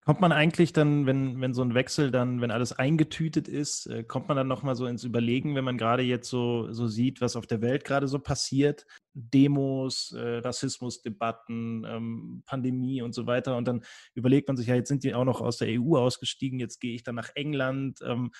[0.07, 4.05] Kommt man eigentlich dann, wenn, wenn so ein Wechsel dann, wenn alles eingetütet ist, äh,
[4.05, 7.35] kommt man dann nochmal so ins Überlegen, wenn man gerade jetzt so, so sieht, was
[7.35, 13.57] auf der Welt gerade so passiert, Demos, äh, Rassismusdebatten, ähm, Pandemie und so weiter.
[13.57, 16.57] Und dann überlegt man sich, ja, jetzt sind die auch noch aus der EU ausgestiegen,
[16.57, 17.99] jetzt gehe ich dann nach England.
[18.01, 18.31] Ähm,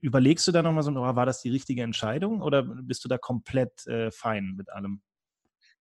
[0.00, 3.18] überlegst du da nochmal so, oh, war das die richtige Entscheidung oder bist du da
[3.18, 5.00] komplett äh, fein mit allem?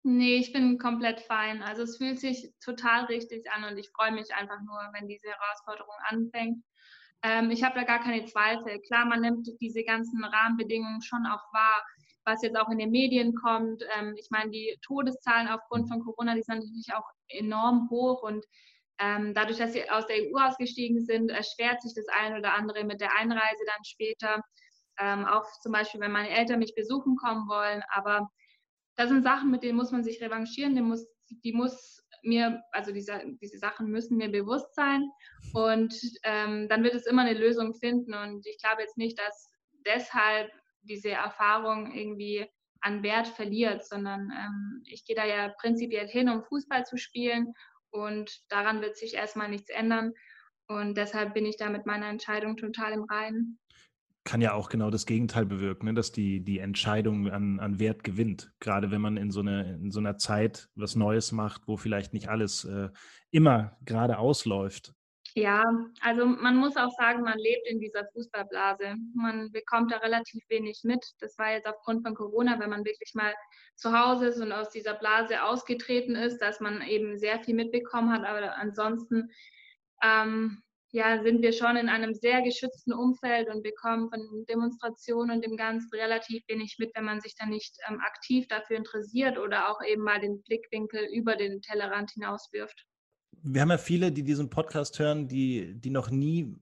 [0.02, 1.62] Nee, ich bin komplett fein.
[1.62, 5.28] Also es fühlt sich total richtig an und ich freue mich einfach nur, wenn diese
[5.28, 6.64] Herausforderung anfängt.
[7.22, 8.80] Ähm, ich habe da gar keine Zweifel.
[8.80, 11.84] Klar, man nimmt diese ganzen Rahmenbedingungen schon auch wahr,
[12.24, 13.82] was jetzt auch in den Medien kommt.
[13.98, 18.44] Ähm, ich meine, die Todeszahlen aufgrund von Corona, die sind natürlich auch enorm hoch und
[18.98, 22.84] ähm, dadurch, dass sie aus der EU ausgestiegen sind, erschwert sich das ein oder andere
[22.84, 24.42] mit der Einreise dann später.
[24.98, 27.82] Ähm, auch zum Beispiel, wenn meine Eltern mich besuchen kommen wollen.
[27.92, 28.30] Aber
[29.00, 32.92] das sind Sachen, mit denen muss man sich revanchieren, die muss, die muss mir, also
[32.92, 35.10] diese, diese Sachen müssen mir bewusst sein.
[35.54, 38.12] Und ähm, dann wird es immer eine Lösung finden.
[38.12, 39.48] Und ich glaube jetzt nicht, dass
[39.86, 40.50] deshalb
[40.82, 42.46] diese Erfahrung irgendwie
[42.82, 47.54] an Wert verliert, sondern ähm, ich gehe da ja prinzipiell hin, um Fußball zu spielen.
[47.88, 50.12] Und daran wird sich erstmal nichts ändern.
[50.68, 53.58] Und deshalb bin ich da mit meiner Entscheidung total im Reinen
[54.24, 55.94] kann ja auch genau das Gegenteil bewirken, ne?
[55.94, 58.52] dass die, die Entscheidung an, an Wert gewinnt.
[58.60, 62.12] Gerade wenn man in so, eine, in so einer Zeit was Neues macht, wo vielleicht
[62.12, 62.90] nicht alles äh,
[63.30, 64.94] immer gerade ausläuft.
[65.34, 65.64] Ja,
[66.00, 68.96] also man muss auch sagen, man lebt in dieser Fußballblase.
[69.14, 71.04] Man bekommt da relativ wenig mit.
[71.20, 73.32] Das war jetzt aufgrund von Corona, wenn man wirklich mal
[73.76, 78.10] zu Hause ist und aus dieser Blase ausgetreten ist, dass man eben sehr viel mitbekommen
[78.10, 78.24] hat.
[78.24, 79.30] Aber ansonsten
[80.02, 85.44] ähm, ja, sind wir schon in einem sehr geschützten Umfeld und bekommen von Demonstrationen und
[85.44, 89.70] dem Ganzen relativ wenig mit, wenn man sich dann nicht ähm, aktiv dafür interessiert oder
[89.70, 92.86] auch eben mal den Blickwinkel über den Tellerrand hinauswirft.
[93.42, 96.56] Wir haben ja viele, die diesen Podcast hören, die, die noch nie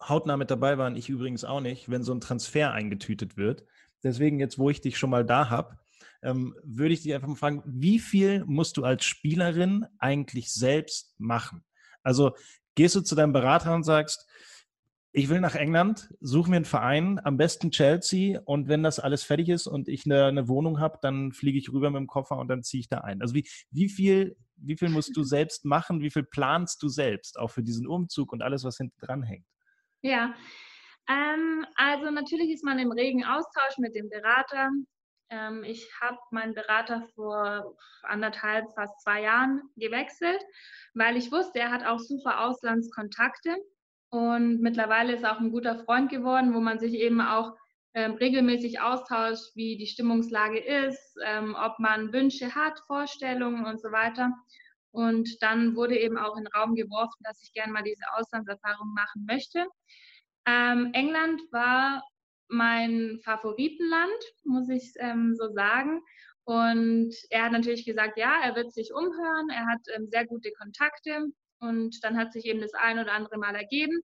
[0.00, 3.64] hautnah mit dabei waren, ich übrigens auch nicht, wenn so ein Transfer eingetütet wird.
[4.02, 5.78] Deswegen jetzt, wo ich dich schon mal da habe,
[6.22, 11.14] ähm, würde ich dich einfach mal fragen, wie viel musst du als Spielerin eigentlich selbst
[11.18, 11.64] machen?
[12.02, 12.32] Also
[12.74, 14.26] Gehst du zu deinem Berater und sagst,
[15.16, 19.22] ich will nach England, suche mir einen Verein, am besten Chelsea und wenn das alles
[19.22, 22.36] fertig ist und ich eine, eine Wohnung habe, dann fliege ich rüber mit dem Koffer
[22.36, 23.22] und dann ziehe ich da ein.
[23.22, 27.38] Also wie, wie, viel, wie viel musst du selbst machen, wie viel planst du selbst,
[27.38, 29.46] auch für diesen Umzug und alles, was hinten dran hängt?
[30.02, 30.34] Ja,
[31.08, 34.70] ähm, also natürlich ist man im regen Austausch mit dem Berater.
[35.34, 40.40] Ähm, ich habe meinen Berater vor anderthalb, fast zwei Jahren gewechselt,
[40.94, 43.56] weil ich wusste, er hat auch super Auslandskontakte
[44.10, 47.56] und mittlerweile ist er auch ein guter Freund geworden, wo man sich eben auch
[47.94, 53.90] ähm, regelmäßig austauscht, wie die Stimmungslage ist, ähm, ob man Wünsche hat, Vorstellungen und so
[53.90, 54.32] weiter.
[54.92, 58.94] Und dann wurde eben auch in den Raum geworfen, dass ich gerne mal diese Auslandserfahrung
[58.94, 59.66] machen möchte.
[60.46, 62.04] Ähm, England war
[62.48, 66.02] mein Favoritenland, muss ich ähm, so sagen.
[66.44, 70.52] Und er hat natürlich gesagt, ja, er wird sich umhören, er hat ähm, sehr gute
[70.52, 71.28] Kontakte
[71.60, 74.00] und dann hat sich eben das ein oder andere Mal ergeben.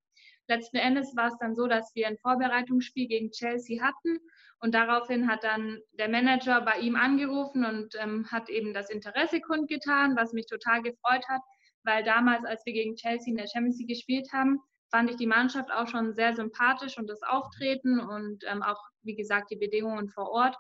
[0.49, 4.19] Letzten Endes war es dann so, dass wir ein Vorbereitungsspiel gegen Chelsea hatten
[4.61, 9.41] und daraufhin hat dann der Manager bei ihm angerufen und ähm, hat eben das Interesse
[9.41, 11.41] kundgetan, was mich total gefreut hat,
[11.83, 15.27] weil damals, als wir gegen Chelsea in der Champions League gespielt haben, fand ich die
[15.27, 20.09] Mannschaft auch schon sehr sympathisch und das Auftreten und ähm, auch, wie gesagt, die Bedingungen
[20.09, 20.57] vor Ort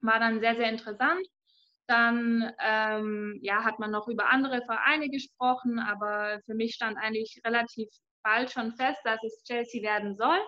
[0.00, 1.26] war dann sehr, sehr interessant.
[1.86, 7.40] Dann ähm, ja, hat man noch über andere Vereine gesprochen, aber für mich stand eigentlich
[7.44, 7.88] relativ
[8.22, 10.38] bald schon fest, dass es Chelsea werden soll.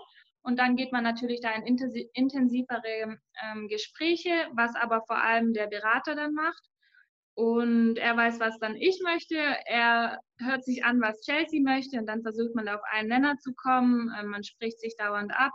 [0.43, 1.77] Und dann geht man natürlich da in
[2.15, 6.63] intensivere ähm, Gespräche, was aber vor allem der Berater dann macht.
[7.37, 9.37] Und er weiß, was dann ich möchte.
[9.37, 11.99] Er hört sich an, was Chelsea möchte.
[11.99, 14.13] Und dann versucht man auf einen Nenner zu kommen.
[14.19, 15.53] Ähm, man spricht sich dauernd ab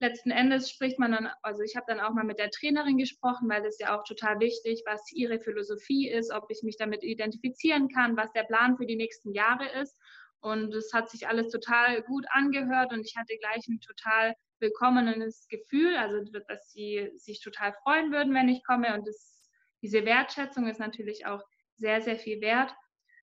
[0.00, 3.48] letzten Endes spricht man dann, also ich habe dann auch mal mit der Trainerin gesprochen,
[3.48, 7.88] weil das ja auch total wichtig, was ihre Philosophie ist, ob ich mich damit identifizieren
[7.88, 9.96] kann, was der Plan für die nächsten Jahre ist.
[10.40, 15.48] Und es hat sich alles total gut angehört und ich hatte gleich ein total willkommenes
[15.48, 18.94] Gefühl, also dass sie sich total freuen würden, wenn ich komme.
[18.94, 19.35] Und das,
[19.82, 21.42] diese Wertschätzung ist natürlich auch
[21.76, 22.74] sehr, sehr viel wert.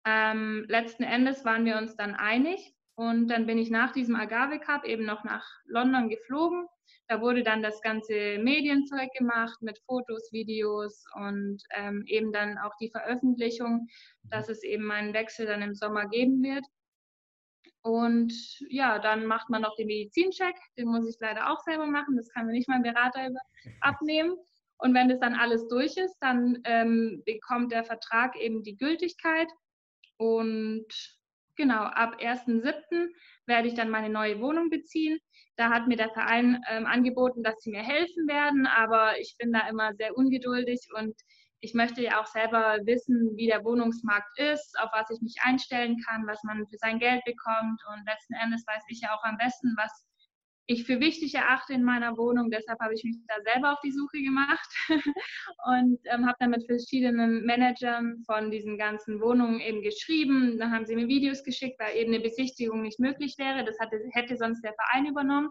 [0.04, 4.58] Ähm, letzten Endes waren wir uns dann einig und dann bin ich nach diesem Agave
[4.60, 6.66] Cup eben noch nach London geflogen.
[7.08, 12.74] Da wurde dann das ganze Medienzeug gemacht mit Fotos, Videos und ähm, eben dann auch
[12.80, 13.86] die Veröffentlichung,
[14.24, 16.64] dass es eben einen Wechsel dann im Sommer geben wird.
[17.82, 18.32] Und
[18.68, 20.56] ja, dann macht man noch den Medizincheck.
[20.76, 22.16] Den muss ich leider auch selber machen.
[22.16, 23.28] Das kann mir nicht mein Berater
[23.80, 24.36] abnehmen.
[24.78, 29.48] Und wenn das dann alles durch ist, dann ähm, bekommt der Vertrag eben die Gültigkeit.
[30.18, 30.86] Und
[31.56, 33.08] Genau, ab 1.7.
[33.46, 35.18] werde ich dann meine neue Wohnung beziehen.
[35.56, 39.52] Da hat mir der Verein ähm, angeboten, dass sie mir helfen werden, aber ich bin
[39.52, 41.14] da immer sehr ungeduldig und
[41.60, 45.96] ich möchte ja auch selber wissen, wie der Wohnungsmarkt ist, auf was ich mich einstellen
[46.06, 47.80] kann, was man für sein Geld bekommt.
[47.90, 50.05] Und letzten Endes weiß ich ja auch am besten, was
[50.66, 52.50] ich für wichtig erachte in meiner Wohnung.
[52.50, 54.68] Deshalb habe ich mich da selber auf die Suche gemacht
[55.66, 60.58] und ähm, habe dann mit verschiedenen Managern von diesen ganzen Wohnungen eben geschrieben.
[60.58, 63.64] Dann haben sie mir Videos geschickt, weil eben eine Besichtigung nicht möglich wäre.
[63.64, 65.50] Das hatte, hätte sonst der Verein übernommen.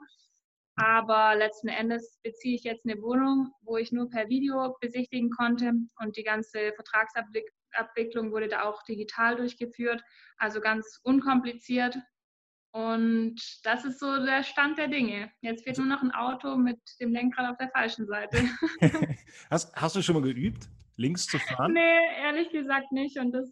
[0.77, 5.71] Aber letzten Endes beziehe ich jetzt eine Wohnung, wo ich nur per Video besichtigen konnte
[6.01, 10.03] und die ganze Vertragsabwicklung wurde da auch digital durchgeführt.
[10.37, 11.97] Also ganz unkompliziert
[12.75, 15.31] und das ist so der Stand der Dinge.
[15.39, 18.37] Jetzt fehlt nur noch ein Auto mit dem Lenkrad auf der falschen Seite.
[19.49, 21.71] hast, hast du schon mal geübt, links zu fahren?
[21.71, 23.17] Nee, ehrlich gesagt nicht.
[23.17, 23.49] Und das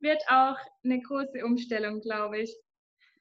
[0.00, 2.54] wird auch eine große Umstellung, glaube ich.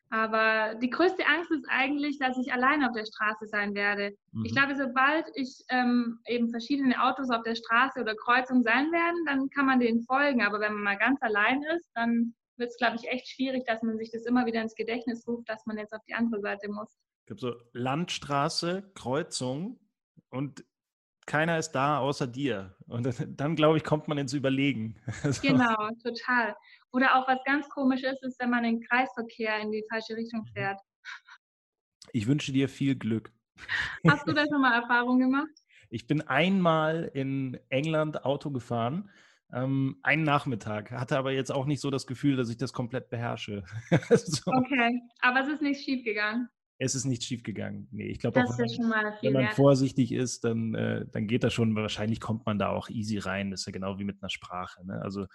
[0.09, 4.17] Aber die größte Angst ist eigentlich, dass ich alleine auf der Straße sein werde.
[4.33, 4.43] Mhm.
[4.43, 9.23] Ich glaube, sobald ich ähm, eben verschiedene Autos auf der Straße oder Kreuzung sein werden,
[9.25, 10.41] dann kann man denen folgen.
[10.41, 13.81] Aber wenn man mal ganz allein ist, dann wird es, glaube ich, echt schwierig, dass
[13.81, 16.69] man sich das immer wieder ins Gedächtnis ruft, dass man jetzt auf die andere Seite
[16.69, 16.89] muss.
[17.21, 19.79] Es gibt so Landstraße, Kreuzung
[20.29, 20.63] und
[21.25, 22.75] keiner ist da außer dir.
[22.87, 24.95] Und dann, glaube ich, kommt man ins Überlegen.
[25.41, 26.55] Genau, total.
[26.91, 30.41] Oder auch was ganz komisch ist, ist, wenn man den Kreisverkehr in die falsche Richtung
[30.41, 30.53] mhm.
[30.53, 30.81] fährt.
[32.13, 33.31] Ich wünsche dir viel Glück.
[34.07, 35.51] Hast du da schon mal Erfahrung gemacht?
[35.89, 39.09] Ich bin einmal in England Auto gefahren
[39.53, 43.09] ähm, einen Nachmittag, hatte aber jetzt auch nicht so das Gefühl, dass ich das komplett
[43.09, 43.63] beherrsche.
[44.09, 44.51] so.
[44.51, 46.49] Okay, aber es ist nicht schief gegangen.
[46.79, 47.87] Es ist nicht schief gegangen.
[47.91, 51.75] Nee, ich glaube, wenn, wenn man vorsichtig ist, dann, äh, dann geht das schon.
[51.75, 53.49] Wahrscheinlich kommt man da auch easy rein.
[53.49, 54.85] Das ist ja genau wie mit einer Sprache.
[54.85, 55.01] Ne?
[55.01, 55.25] Also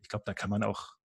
[0.00, 0.97] ich glaube, da kann man auch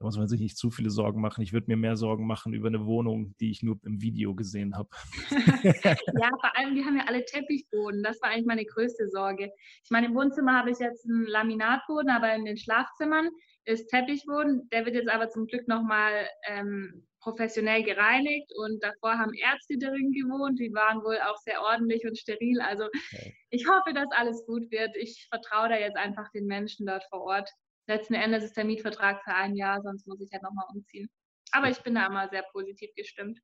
[0.00, 1.42] da muss man sich nicht zu viele Sorgen machen.
[1.42, 4.74] Ich würde mir mehr Sorgen machen über eine Wohnung, die ich nur im Video gesehen
[4.74, 4.88] habe.
[5.62, 8.02] ja, vor allem, wir haben ja alle Teppichboden.
[8.02, 9.52] Das war eigentlich meine größte Sorge.
[9.84, 13.28] Ich meine, im Wohnzimmer habe ich jetzt einen Laminatboden, aber in den Schlafzimmern
[13.66, 14.70] ist Teppichboden.
[14.72, 20.12] Der wird jetzt aber zum Glück nochmal ähm, professionell gereinigt und davor haben Ärzte darin
[20.12, 20.58] gewohnt.
[20.58, 22.58] Die waren wohl auch sehr ordentlich und steril.
[22.62, 23.34] Also okay.
[23.50, 24.96] ich hoffe, dass alles gut wird.
[24.96, 27.50] Ich vertraue da jetzt einfach den Menschen dort vor Ort
[27.90, 31.10] letzten Endes ist der Mietvertrag für ein Jahr, sonst muss ich halt nochmal umziehen.
[31.52, 33.40] Aber ich bin da immer sehr positiv gestimmt.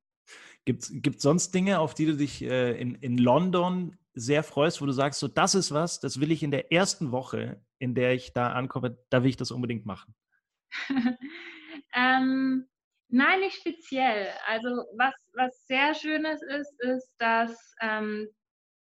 [0.65, 4.87] Gibt es sonst Dinge, auf die du dich äh, in, in London sehr freust, wo
[4.87, 8.15] du sagst, so das ist was, das will ich in der ersten Woche, in der
[8.15, 10.15] ich da ankomme, da will ich das unbedingt machen?
[11.95, 12.67] ähm,
[13.09, 14.33] nein, nicht speziell.
[14.47, 18.29] Also was, was sehr Schönes ist, ist, dass ähm,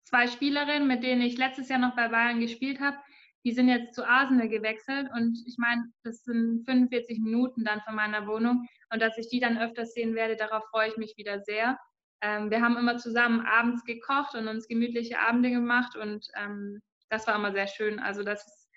[0.05, 2.97] zwei Spielerinnen, mit denen ich letztes Jahr noch bei Bayern gespielt habe,
[3.45, 7.95] die sind jetzt zu Arsenal gewechselt und ich meine, das sind 45 Minuten dann von
[7.95, 11.41] meiner Wohnung und dass ich die dann öfters sehen werde, darauf freue ich mich wieder
[11.41, 11.79] sehr.
[12.23, 16.81] Ähm, wir haben immer zusammen abends gekocht und uns gemütliche Abende gemacht und ähm,
[17.11, 17.99] das war immer sehr schön.
[17.99, 18.71] Also das ist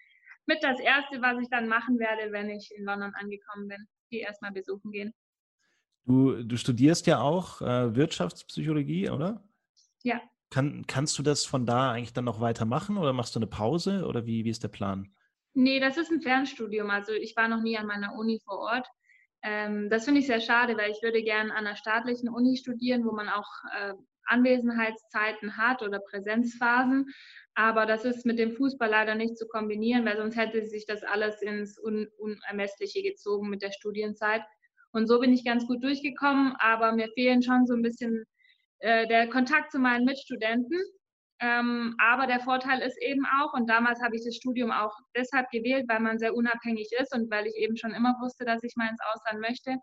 [0.48, 4.20] mit das Erste, was ich dann machen werde, wenn ich in London angekommen bin, die
[4.20, 5.14] erstmal besuchen gehen.
[6.06, 9.44] Du, du studierst ja auch äh, Wirtschaftspsychologie, oder?
[10.04, 10.22] Ja.
[10.50, 14.06] Kann, kannst du das von da eigentlich dann noch weitermachen oder machst du eine Pause
[14.06, 15.14] oder wie, wie ist der Plan?
[15.54, 16.90] Nee, das ist ein Fernstudium.
[16.90, 18.88] Also ich war noch nie an meiner Uni vor Ort.
[19.44, 23.06] Ähm, das finde ich sehr schade, weil ich würde gerne an einer staatlichen Uni studieren,
[23.06, 23.94] wo man auch äh,
[24.26, 27.08] Anwesenheitszeiten hat oder Präsenzphasen.
[27.56, 31.04] Aber das ist mit dem Fußball leider nicht zu kombinieren, weil sonst hätte sich das
[31.04, 34.44] alles ins Un Unermessliche gezogen mit der Studienzeit.
[34.92, 38.26] Und so bin ich ganz gut durchgekommen, aber mir fehlen schon so ein bisschen
[38.80, 40.80] äh, der Kontakt zu meinen Mitstudenten.
[41.40, 45.50] Ähm, aber der Vorteil ist eben auch, und damals habe ich das Studium auch deshalb
[45.52, 48.76] gewählt, weil man sehr unabhängig ist und weil ich eben schon immer wusste, dass ich
[48.76, 49.78] mal ins Ausland möchte,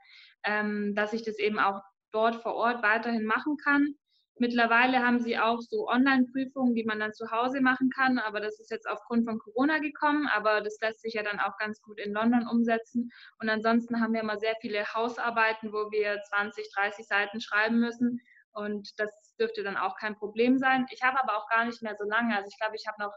[0.44, 1.80] ähm, dass ich das eben auch
[2.10, 3.94] dort vor Ort weiterhin machen kann.
[4.36, 8.58] Mittlerweile haben sie auch so Online-Prüfungen, die man dann zu Hause machen kann, aber das
[8.58, 12.00] ist jetzt aufgrund von Corona gekommen, aber das lässt sich ja dann auch ganz gut
[12.00, 13.12] in London umsetzen.
[13.38, 18.20] Und ansonsten haben wir immer sehr viele Hausarbeiten, wo wir 20, 30 Seiten schreiben müssen
[18.54, 20.86] und das dürfte dann auch kein Problem sein.
[20.90, 23.12] Ich habe aber auch gar nicht mehr so lange, also ich glaube, ich habe noch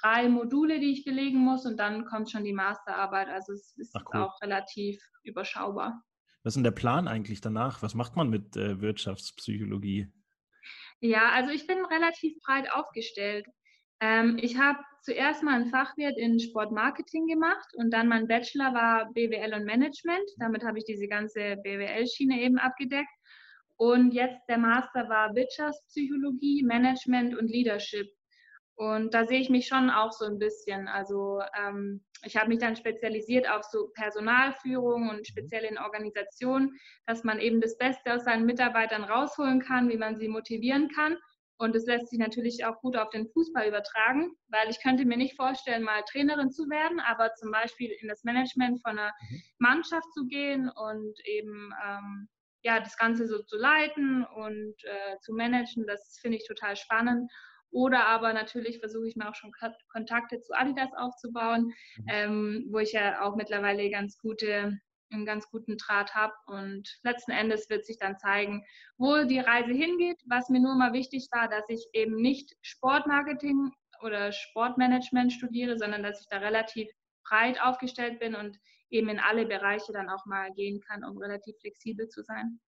[0.00, 3.94] drei Module, die ich belegen muss und dann kommt schon die Masterarbeit, also es ist
[3.94, 4.20] cool.
[4.20, 6.02] auch relativ überschaubar.
[6.42, 7.82] Was ist denn der Plan eigentlich danach?
[7.82, 10.08] Was macht man mit äh, Wirtschaftspsychologie?
[11.00, 13.46] Ja, also ich bin relativ breit aufgestellt.
[14.00, 19.12] Ähm, ich habe zuerst mal einen Fachwirt in Sportmarketing gemacht und dann mein Bachelor war
[19.12, 20.28] BWL und Management.
[20.38, 23.10] Damit habe ich diese ganze BWL-Schiene eben abgedeckt.
[23.82, 28.06] Und jetzt der Master war Wirtschaftspsychologie, Management und Leadership.
[28.76, 30.86] Und da sehe ich mich schon auch so ein bisschen.
[30.86, 37.24] Also ähm, ich habe mich dann spezialisiert auf so Personalführung und speziell in Organisationen, dass
[37.24, 41.16] man eben das Beste aus seinen Mitarbeitern rausholen kann, wie man sie motivieren kann.
[41.58, 45.16] Und es lässt sich natürlich auch gut auf den Fußball übertragen, weil ich könnte mir
[45.16, 49.42] nicht vorstellen, mal Trainerin zu werden, aber zum Beispiel in das Management von einer mhm.
[49.58, 52.28] Mannschaft zu gehen und eben ähm,
[52.62, 57.30] ja, das Ganze so zu leiten und äh, zu managen, das finde ich total spannend.
[57.72, 59.52] Oder aber natürlich versuche ich mir auch schon
[59.90, 62.06] Kontakte zu Adidas aufzubauen, mhm.
[62.08, 64.78] ähm, wo ich ja auch mittlerweile ganz gute,
[65.10, 66.34] einen ganz guten Draht habe.
[66.46, 68.62] Und letzten Endes wird sich dann zeigen,
[68.98, 70.20] wo die Reise hingeht.
[70.26, 73.72] Was mir nur mal wichtig war, dass ich eben nicht Sportmarketing
[74.02, 76.90] oder Sportmanagement studiere, sondern dass ich da relativ
[77.24, 78.58] breit aufgestellt bin und
[78.92, 82.60] eben in alle Bereiche dann auch mal gehen kann, um relativ flexibel zu sein.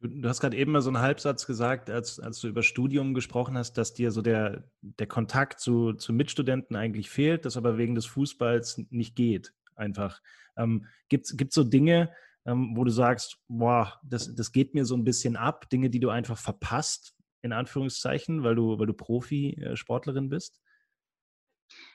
[0.00, 3.14] Du, du hast gerade eben mal so einen Halbsatz gesagt, als, als du über Studium
[3.14, 7.78] gesprochen hast, dass dir so der, der Kontakt zu, zu Mitstudenten eigentlich fehlt, das aber
[7.78, 10.20] wegen des Fußballs nicht geht, einfach.
[10.56, 12.12] Ähm, Gibt es so Dinge,
[12.46, 16.00] ähm, wo du sagst, boah, das, das geht mir so ein bisschen ab, Dinge, die
[16.00, 20.60] du einfach verpasst, in Anführungszeichen, weil du, weil du Profisportlerin bist?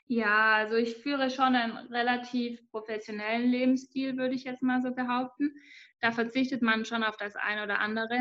[0.06, 5.54] Ja, also ich führe schon einen relativ professionellen Lebensstil, würde ich jetzt mal so behaupten.
[6.00, 8.18] Da verzichtet man schon auf das eine oder andere.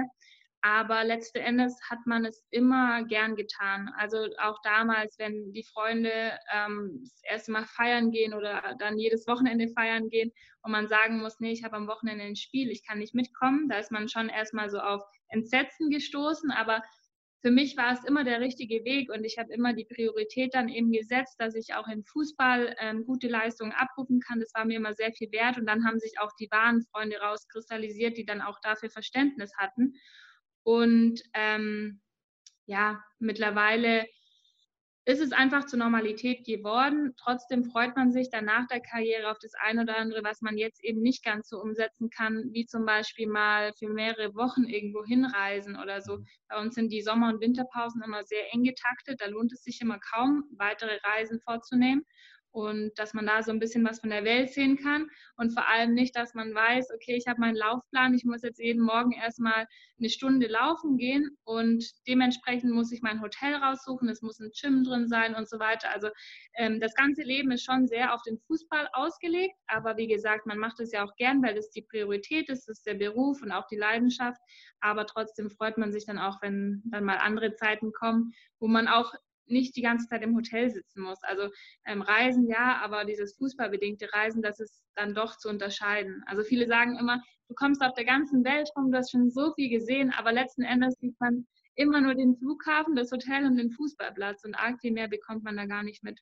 [0.61, 3.89] Aber letzten Endes hat man es immer gern getan.
[3.97, 9.27] Also auch damals, wenn die Freunde ähm, das erste Mal feiern gehen oder dann jedes
[9.27, 12.87] Wochenende feiern gehen und man sagen muss, nee, ich habe am Wochenende ein Spiel, ich
[12.87, 16.49] kann nicht mitkommen, da ist man schon erstmal so auf Entsetzen gestoßen.
[16.51, 16.81] Aber
[17.43, 20.69] für mich war es immer der richtige Weg und ich habe immer die Priorität dann
[20.69, 24.39] eben gesetzt, dass ich auch im Fußball ähm, gute Leistungen abrufen kann.
[24.39, 27.17] Das war mir immer sehr viel wert und dann haben sich auch die wahren Freunde
[27.17, 29.93] rauskristallisiert, die dann auch dafür Verständnis hatten.
[30.63, 31.99] Und ähm,
[32.65, 34.07] ja, mittlerweile
[35.05, 37.13] ist es einfach zur Normalität geworden.
[37.17, 40.57] Trotzdem freut man sich dann nach der Karriere auf das eine oder andere, was man
[40.57, 45.03] jetzt eben nicht ganz so umsetzen kann, wie zum Beispiel mal für mehrere Wochen irgendwo
[45.03, 46.19] hinreisen oder so.
[46.47, 49.19] Bei uns sind die Sommer- und Winterpausen immer sehr eng getaktet.
[49.19, 52.05] Da lohnt es sich immer kaum, weitere Reisen vorzunehmen
[52.53, 55.67] und dass man da so ein bisschen was von der Welt sehen kann und vor
[55.67, 59.11] allem nicht, dass man weiß, okay, ich habe meinen Laufplan, ich muss jetzt jeden Morgen
[59.11, 59.65] erstmal
[59.97, 64.83] eine Stunde laufen gehen und dementsprechend muss ich mein Hotel raussuchen, es muss ein Gym
[64.83, 65.89] drin sein und so weiter.
[65.89, 66.09] Also
[66.55, 70.59] ähm, das ganze Leben ist schon sehr auf den Fußball ausgelegt, aber wie gesagt, man
[70.59, 73.51] macht es ja auch gern, weil es die Priorität ist, es ist der Beruf und
[73.51, 74.39] auch die Leidenschaft,
[74.79, 78.87] aber trotzdem freut man sich dann auch, wenn dann mal andere Zeiten kommen, wo man
[78.87, 79.11] auch
[79.47, 81.21] nicht die ganze Zeit im Hotel sitzen muss.
[81.23, 81.49] Also
[81.85, 86.23] ähm, Reisen ja, aber dieses fußballbedingte Reisen, das ist dann doch zu unterscheiden.
[86.25, 89.53] Also viele sagen immer, du kommst auf der ganzen Welt rum, du hast schon so
[89.53, 93.71] viel gesehen, aber letzten Endes sieht man immer nur den Flughafen, das Hotel und den
[93.71, 96.19] Fußballplatz und arg viel mehr bekommt man da gar nicht mit.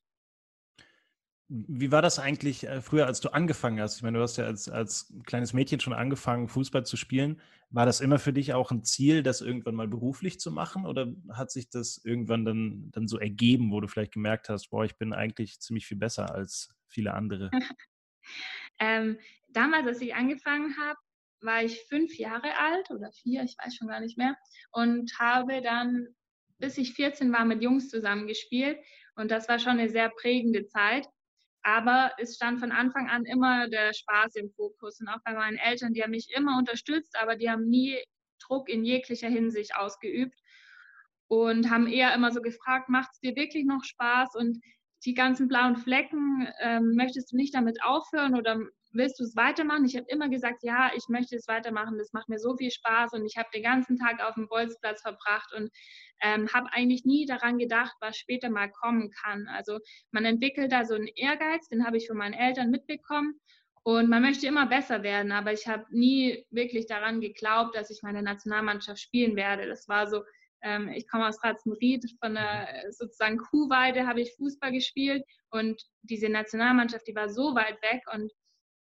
[1.53, 3.97] Wie war das eigentlich äh, früher, als du angefangen hast?
[3.97, 7.41] Ich meine, du hast ja als, als kleines Mädchen schon angefangen, Fußball zu spielen.
[7.69, 10.85] War das immer für dich auch ein Ziel, das irgendwann mal beruflich zu machen?
[10.85, 14.85] Oder hat sich das irgendwann dann, dann so ergeben, wo du vielleicht gemerkt hast, boah,
[14.85, 17.51] ich bin eigentlich ziemlich viel besser als viele andere?
[18.79, 20.99] ähm, damals, als ich angefangen habe,
[21.41, 24.37] war ich fünf Jahre alt oder vier, ich weiß schon gar nicht mehr,
[24.71, 26.07] und habe dann,
[26.59, 28.77] bis ich 14 war, mit Jungs zusammengespielt.
[29.15, 31.07] Und das war schon eine sehr prägende Zeit.
[31.63, 34.99] Aber es stand von Anfang an immer der Spaß im Fokus.
[34.99, 37.97] Und auch bei meinen Eltern, die haben mich immer unterstützt, aber die haben nie
[38.39, 40.37] Druck in jeglicher Hinsicht ausgeübt
[41.27, 44.35] und haben eher immer so gefragt, macht es dir wirklich noch Spaß?
[44.35, 44.59] Und
[45.05, 48.59] die ganzen blauen Flecken, ähm, möchtest du nicht damit aufhören oder
[48.93, 49.85] willst du es weitermachen?
[49.85, 53.13] Ich habe immer gesagt, ja, ich möchte es weitermachen, das macht mir so viel Spaß
[53.13, 55.69] und ich habe den ganzen Tag auf dem Bolzplatz verbracht und
[56.21, 59.47] ähm, habe eigentlich nie daran gedacht, was später mal kommen kann.
[59.47, 59.79] Also
[60.11, 63.39] man entwickelt da so einen Ehrgeiz, den habe ich von meinen Eltern mitbekommen
[63.83, 68.03] und man möchte immer besser werden, aber ich habe nie wirklich daran geglaubt, dass ich
[68.03, 69.67] meine Nationalmannschaft spielen werde.
[69.67, 70.23] Das war so,
[70.61, 76.29] ähm, ich komme aus Ratzenried, von der sozusagen Kuhweide habe ich Fußball gespielt und diese
[76.29, 78.31] Nationalmannschaft, die war so weit weg und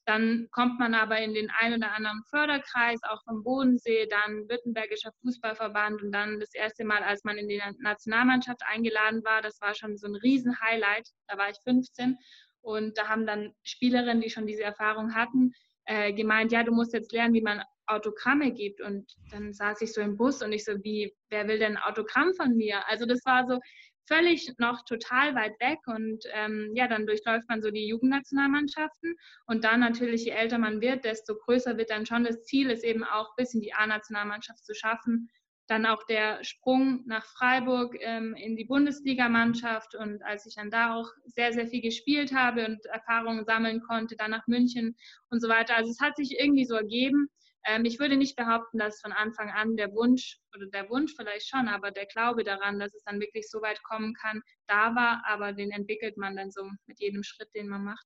[0.05, 5.11] dann kommt man aber in den einen oder anderen Förderkreis, auch vom Bodensee, dann Württembergischer
[5.21, 9.73] Fußballverband und dann das erste Mal, als man in die Nationalmannschaft eingeladen war, das war
[9.73, 11.09] schon so ein Riesenhighlight.
[11.27, 12.17] Da war ich 15
[12.61, 15.53] und da haben dann Spielerinnen, die schon diese Erfahrung hatten,
[15.85, 18.81] äh, gemeint, ja, du musst jetzt lernen, wie man Autogramme gibt.
[18.81, 21.83] Und dann saß ich so im Bus und ich so, wie, wer will denn ein
[21.83, 22.87] Autogramm von mir?
[22.87, 23.59] Also das war so,
[24.07, 29.15] völlig noch total weit weg und ähm, ja, dann durchläuft man so die Jugendnationalmannschaften
[29.47, 32.83] und dann natürlich, je älter man wird, desto größer wird dann schon das Ziel, es
[32.83, 35.29] eben auch bis in die A-Nationalmannschaft zu schaffen.
[35.67, 40.93] Dann auch der Sprung nach Freiburg ähm, in die Bundesligamannschaft und als ich dann da
[40.93, 44.95] auch sehr, sehr viel gespielt habe und Erfahrungen sammeln konnte, dann nach München
[45.31, 45.75] und so weiter.
[45.75, 47.29] Also es hat sich irgendwie so ergeben.
[47.65, 51.47] Ähm, ich würde nicht behaupten, dass von Anfang an der Wunsch oder der Wunsch vielleicht
[51.47, 55.23] schon, aber der Glaube daran, dass es dann wirklich so weit kommen kann, da war,
[55.27, 58.05] aber den entwickelt man dann so mit jedem Schritt, den man macht.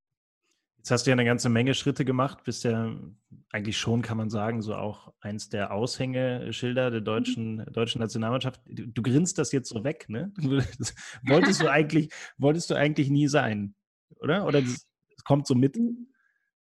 [0.77, 2.95] Jetzt hast du ja eine ganze Menge Schritte gemacht, bist ja
[3.51, 7.05] eigentlich schon, kann man sagen, so auch eins der Aushängeschilder der mhm.
[7.05, 7.73] deutschen, mhm.
[7.73, 8.61] deutschen Nationalmannschaft.
[8.65, 10.31] Du, du, grinst das jetzt so weg, ne?
[11.23, 13.75] wolltest du eigentlich, wolltest du eigentlich nie sein,
[14.21, 14.45] oder?
[14.45, 14.87] Oder es
[15.25, 15.77] kommt so mit?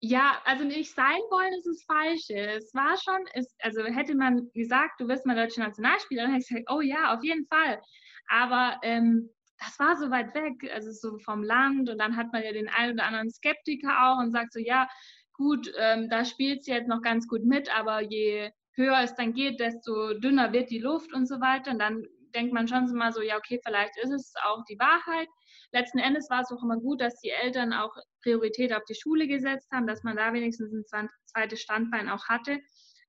[0.03, 2.33] Ja, also nicht sein wollen ist das Falsche.
[2.57, 6.43] Es war schon, ist, also hätte man gesagt, du wirst mal deutsche Nationalspieler, dann hätte
[6.43, 7.79] ich gesagt, oh ja, auf jeden Fall.
[8.27, 9.29] Aber ähm,
[9.59, 12.67] das war so weit weg, also so vom Land und dann hat man ja den
[12.67, 14.87] einen oder anderen Skeptiker auch und sagt so, ja,
[15.33, 19.33] gut, ähm, da spielt sie jetzt noch ganz gut mit, aber je höher es dann
[19.33, 21.71] geht, desto dünner wird die Luft und so weiter.
[21.71, 24.79] Und dann denkt man schon so mal so, ja, okay, vielleicht ist es auch die
[24.79, 25.27] Wahrheit
[25.71, 29.27] letzten Endes war es auch immer gut, dass die Eltern auch Priorität auf die Schule
[29.27, 32.59] gesetzt haben, dass man da wenigstens ein zweites Standbein auch hatte.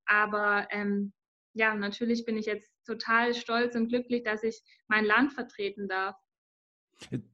[0.06, 1.12] Aber ähm,
[1.54, 6.16] ja, natürlich bin ich jetzt total stolz und glücklich, dass ich mein Land vertreten darf.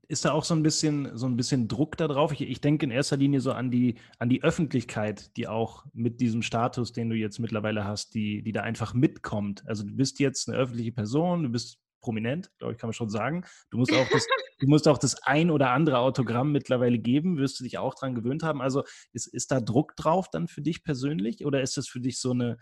[0.09, 2.33] Ist da auch so ein bisschen, so ein bisschen Druck da drauf?
[2.33, 6.21] Ich, ich, denke in erster Linie so an die, an die Öffentlichkeit, die auch mit
[6.21, 9.63] diesem Status, den du jetzt mittlerweile hast, die, die da einfach mitkommt.
[9.67, 13.11] Also du bist jetzt eine öffentliche Person, du bist prominent, glaube ich, kann man schon
[13.11, 13.45] sagen.
[13.71, 14.27] Du musst auch das,
[14.61, 18.15] du musst auch das ein oder andere Autogramm mittlerweile geben, wirst du dich auch dran
[18.15, 18.61] gewöhnt haben.
[18.61, 22.21] Also ist, ist da Druck drauf dann für dich persönlich oder ist das für dich
[22.21, 22.59] so eine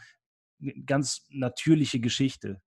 [0.86, 2.60] ganz natürliche Geschichte?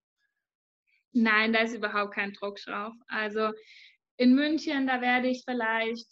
[1.11, 2.93] Nein, da ist überhaupt kein Druck drauf.
[3.07, 3.51] Also
[4.17, 6.07] in München, da werde ich vielleicht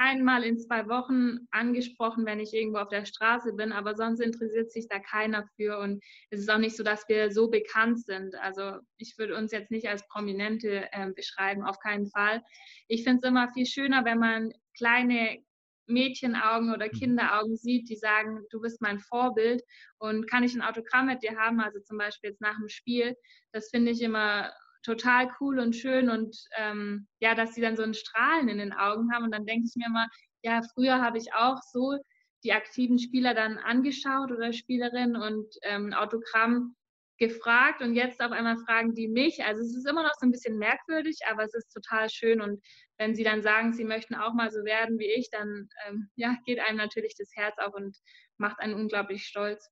[0.00, 4.72] einmal in zwei Wochen angesprochen, wenn ich irgendwo auf der Straße bin, aber sonst interessiert
[4.72, 8.34] sich da keiner für und es ist auch nicht so, dass wir so bekannt sind.
[8.36, 12.42] Also ich würde uns jetzt nicht als Prominente äh, beschreiben, auf keinen Fall.
[12.88, 15.44] Ich finde es immer viel schöner, wenn man kleine
[15.86, 16.98] Mädchenaugen oder mhm.
[16.98, 19.62] Kinderaugen sieht, die sagen, du bist mein Vorbild
[19.98, 23.16] und kann ich ein Autogramm mit dir haben, also zum Beispiel jetzt nach dem Spiel.
[23.52, 24.50] Das finde ich immer
[24.82, 28.72] total cool und schön und ähm, ja, dass sie dann so ein Strahlen in den
[28.72, 30.08] Augen haben und dann denke ich mir immer,
[30.42, 31.98] ja, früher habe ich auch so
[32.44, 36.74] die aktiven Spieler dann angeschaut oder Spielerinnen und ähm, Autogramm
[37.18, 39.44] gefragt und jetzt auf einmal fragen die mich.
[39.44, 42.62] Also es ist immer noch so ein bisschen merkwürdig, aber es ist total schön und
[42.96, 46.36] wenn sie dann sagen, sie möchten auch mal so werden wie ich, dann ähm, ja,
[46.46, 47.96] geht einem natürlich das Herz auf und
[48.38, 49.70] macht einen unglaublich stolz.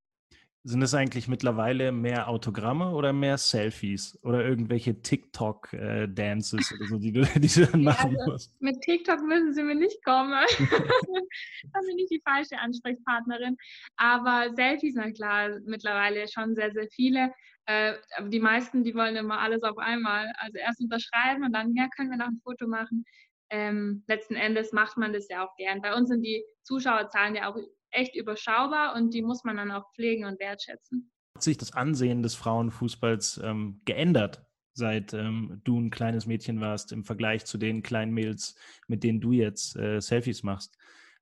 [0.68, 7.10] Sind es eigentlich mittlerweile mehr Autogramme oder mehr Selfies oder irgendwelche TikTok-Dances oder so, die
[7.10, 8.60] du, die du dann machen also, musst?
[8.60, 10.32] Mit TikTok müssen sie mir nicht kommen.
[10.58, 13.56] da bin ich die falsche Ansprechpartnerin.
[13.96, 17.32] Aber Selfies, na klar, mittlerweile schon sehr, sehr viele.
[17.64, 20.30] Äh, aber die meisten, die wollen immer alles auf einmal.
[20.36, 23.06] Also erst unterschreiben und dann, ja, können wir noch ein Foto machen.
[23.48, 25.80] Ähm, letzten Endes macht man das ja auch gern.
[25.80, 27.56] Bei uns sind die Zuschauerzahlen ja auch
[27.90, 31.10] echt überschaubar und die muss man dann auch pflegen und wertschätzen.
[31.34, 36.92] Hat sich das Ansehen des Frauenfußballs ähm, geändert, seit ähm, du ein kleines Mädchen warst,
[36.92, 40.76] im Vergleich zu den kleinen Mädels, mit denen du jetzt äh, Selfies machst?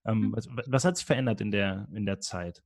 [0.06, 0.32] Ähm, mhm.
[0.36, 2.62] was, was, hat sich verändert in der, in der Zeit?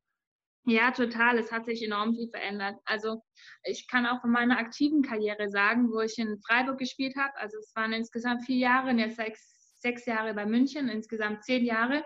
[0.67, 1.39] Ja, total.
[1.39, 2.77] Es hat sich enorm viel verändert.
[2.85, 3.23] Also
[3.65, 7.35] ich kann auch von meiner aktiven Karriere sagen, wo ich in Freiburg gespielt habe.
[7.37, 12.05] Also es waren insgesamt vier Jahre jetzt sechs, sechs Jahre bei München, insgesamt zehn Jahre.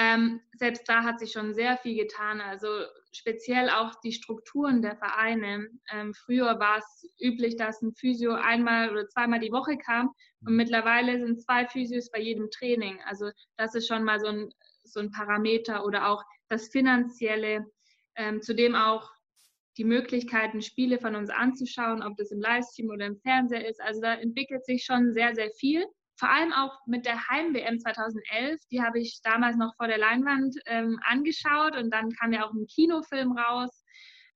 [0.00, 2.40] Ähm, selbst da hat sich schon sehr viel getan.
[2.40, 2.68] Also
[3.12, 5.68] speziell auch die Strukturen der Vereine.
[5.92, 10.52] Ähm, früher war es üblich, dass ein Physio einmal oder zweimal die Woche kam und
[10.52, 10.56] mhm.
[10.56, 13.00] mittlerweile sind zwei Physios bei jedem Training.
[13.06, 14.50] Also das ist schon mal so ein,
[14.84, 17.66] so ein Parameter oder auch das Finanzielle,
[18.14, 19.10] ähm, zudem auch
[19.78, 23.80] die Möglichkeiten, Spiele von uns anzuschauen, ob das im Livestream oder im Fernseher ist.
[23.80, 25.84] Also da entwickelt sich schon sehr, sehr viel.
[26.18, 30.56] Vor allem auch mit der Heim-WM 2011, die habe ich damals noch vor der Leinwand
[30.66, 33.84] ähm, angeschaut und dann kam ja auch ein Kinofilm raus.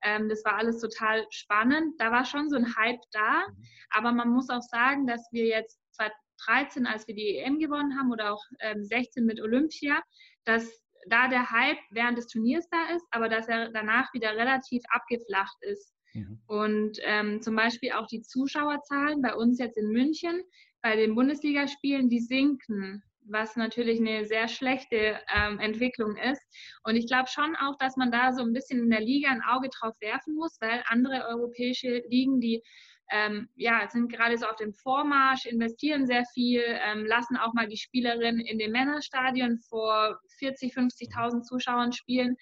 [0.03, 1.95] Ähm, das war alles total spannend.
[1.99, 3.45] Da war schon so ein Hype da.
[3.91, 8.13] Aber man muss auch sagen, dass wir jetzt 2013, als wir die EM gewonnen haben
[8.13, 10.01] oder auch ähm, 16 mit Olympia,
[10.45, 10.71] dass
[11.09, 15.57] da der Hype während des Turniers da ist, aber dass er danach wieder relativ abgeflacht
[15.63, 15.93] ist.
[16.15, 16.41] Mhm.
[16.47, 20.43] Und ähm, zum Beispiel auch die Zuschauerzahlen bei uns jetzt in München,
[20.83, 26.43] bei den Bundesligaspielen, die sinken, was natürlich eine sehr schlechte ähm, Entwicklung ist.
[26.85, 29.43] Und ich glaube schon auch, dass man da so ein bisschen in der Liga ein
[29.43, 32.63] Auge drauf werfen muss, weil andere europäische Ligen, die
[33.11, 37.69] ähm, ja, sind gerade so auf dem Vormarsch, investieren sehr viel, ähm, lassen auch mal
[37.69, 42.37] die Spielerinnen in den Männerstadion vor 40, 50.000 Zuschauern spielen.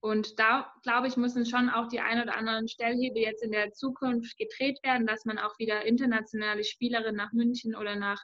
[0.00, 3.72] Und da, glaube ich, müssen schon auch die ein oder anderen Stellhebel jetzt in der
[3.72, 8.22] Zukunft gedreht werden, dass man auch wieder internationale Spielerinnen nach München oder nach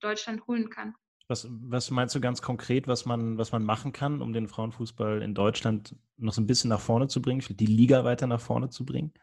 [0.00, 0.94] Deutschland holen kann.
[1.26, 5.22] Was, was meinst du ganz konkret, was man, was man machen kann, um den Frauenfußball
[5.22, 8.68] in Deutschland noch so ein bisschen nach vorne zu bringen, die Liga weiter nach vorne
[8.68, 9.14] zu bringen?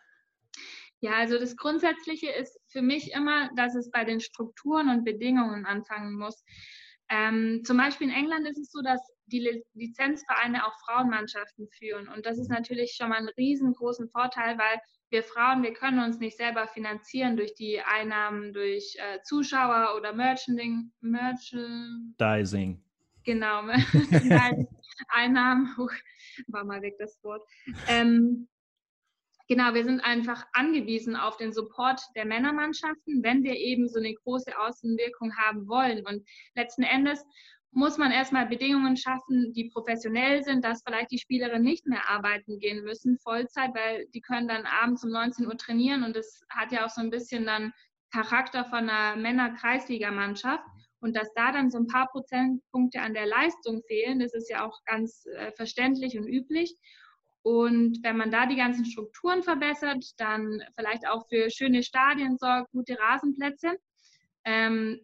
[1.02, 5.66] Ja, also das Grundsätzliche ist für mich immer, dass es bei den Strukturen und Bedingungen
[5.66, 6.44] anfangen muss.
[7.10, 9.02] Ähm, zum Beispiel in England ist es so, dass
[9.32, 12.08] die Lizenzvereine auch Frauenmannschaften führen.
[12.08, 14.80] Und das ist natürlich schon mal ein riesengroßen Vorteil, weil
[15.10, 20.14] wir Frauen, wir können uns nicht selber finanzieren durch die Einnahmen durch äh, Zuschauer oder
[20.14, 22.84] Merchanding, Merchandising.
[23.24, 23.62] Genau,
[25.10, 25.76] Einnahmen,
[26.48, 27.44] war mal weg das Wort.
[27.88, 28.48] Ähm,
[29.52, 34.14] Genau, wir sind einfach angewiesen auf den Support der Männermannschaften, wenn wir eben so eine
[34.14, 36.06] große Außenwirkung haben wollen.
[36.06, 36.26] Und
[36.56, 37.22] letzten Endes
[37.72, 42.60] muss man erstmal Bedingungen schaffen, die professionell sind, dass vielleicht die Spielerinnen nicht mehr arbeiten
[42.60, 46.72] gehen müssen, Vollzeit, weil die können dann abends um 19 Uhr trainieren und das hat
[46.72, 47.74] ja auch so ein bisschen dann
[48.12, 50.64] Charakter von einer Männer-Kreisligamannschaft.
[51.00, 54.64] Und dass da dann so ein paar Prozentpunkte an der Leistung fehlen, das ist ja
[54.68, 56.76] auch ganz äh, verständlich und üblich.
[57.42, 62.72] Und wenn man da die ganzen Strukturen verbessert, dann vielleicht auch für schöne Stadien sorgt,
[62.72, 63.78] gute Rasenplätze,
[64.46, 65.00] ähm,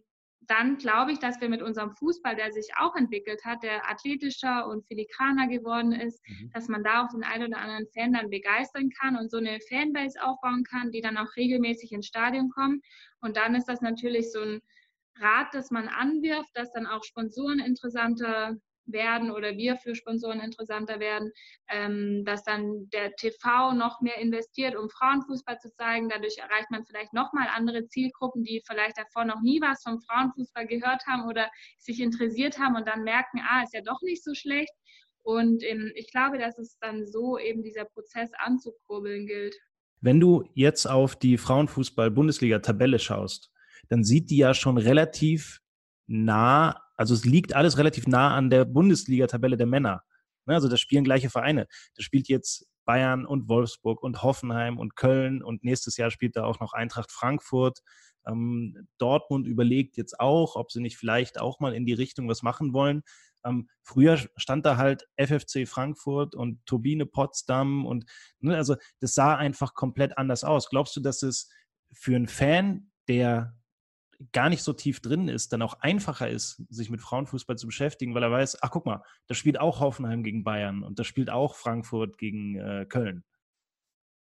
[0.48, 4.68] dann glaube ich, dass wir mit unserem Fußball, der sich auch entwickelt hat, der athletischer
[4.68, 6.52] und filigraner geworden ist, mhm.
[6.54, 9.60] dass man da auch den einen oder anderen Fan dann begeistern kann und so eine
[9.70, 12.82] Fanbase aufbauen kann, die dann auch regelmäßig ins Stadion kommen.
[13.22, 14.62] Und dann ist das natürlich so ein
[15.20, 18.56] Rad, das man anwirft, dass dann auch Sponsoren interessanter
[18.88, 21.32] werden oder wir für Sponsoren interessanter werden,
[21.70, 26.10] ähm, dass dann der TV noch mehr investiert, um Frauenfußball zu zeigen.
[26.10, 30.68] Dadurch erreicht man vielleicht nochmal andere Zielgruppen, die vielleicht davor noch nie was vom Frauenfußball
[30.68, 34.34] gehört haben oder sich interessiert haben und dann merken, ah, ist ja doch nicht so
[34.34, 34.74] schlecht.
[35.24, 39.56] Und ähm, ich glaube, dass es dann so eben dieser Prozess anzukurbeln gilt.
[40.00, 43.52] Wenn du jetzt auf die Frauenfußball-Bundesliga-Tabelle schaust,
[43.90, 45.60] dann sieht die ja schon relativ
[46.06, 50.04] nah also es liegt alles relativ nah an der Bundesliga-Tabelle der Männer.
[50.46, 51.68] Ne, also da spielen gleiche Vereine.
[51.96, 56.46] Da spielt jetzt Bayern und Wolfsburg und Hoffenheim und Köln und nächstes Jahr spielt da
[56.46, 57.80] auch noch Eintracht Frankfurt.
[58.26, 62.44] Ähm, Dortmund überlegt jetzt auch, ob sie nicht vielleicht auch mal in die Richtung was
[62.44, 63.04] machen wollen.
[63.46, 68.06] Ähm, früher stand da halt FFC Frankfurt und Turbine Potsdam und
[68.40, 70.70] ne, also das sah einfach komplett anders aus.
[70.70, 71.50] Glaubst du, dass es
[71.92, 73.54] für einen Fan, der
[74.32, 78.16] gar nicht so tief drin ist, dann auch einfacher ist, sich mit Frauenfußball zu beschäftigen,
[78.16, 81.30] weil er weiß, ach guck mal, da spielt auch Hoffenheim gegen Bayern und da spielt
[81.30, 83.24] auch Frankfurt gegen äh, Köln.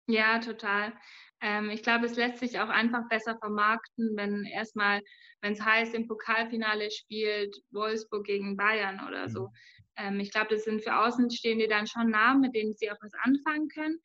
[0.07, 0.93] Ja, total.
[1.41, 5.01] Ähm, ich glaube, es lässt sich auch einfach besser vermarkten, wenn erstmal,
[5.41, 9.31] wenn es heißt, im Pokalfinale spielt Wolfsburg gegen Bayern oder mhm.
[9.31, 9.49] so.
[9.97, 13.13] Ähm, ich glaube, das sind für Außenstehende dann schon Namen, mit denen sie auch was
[13.23, 13.99] anfangen können.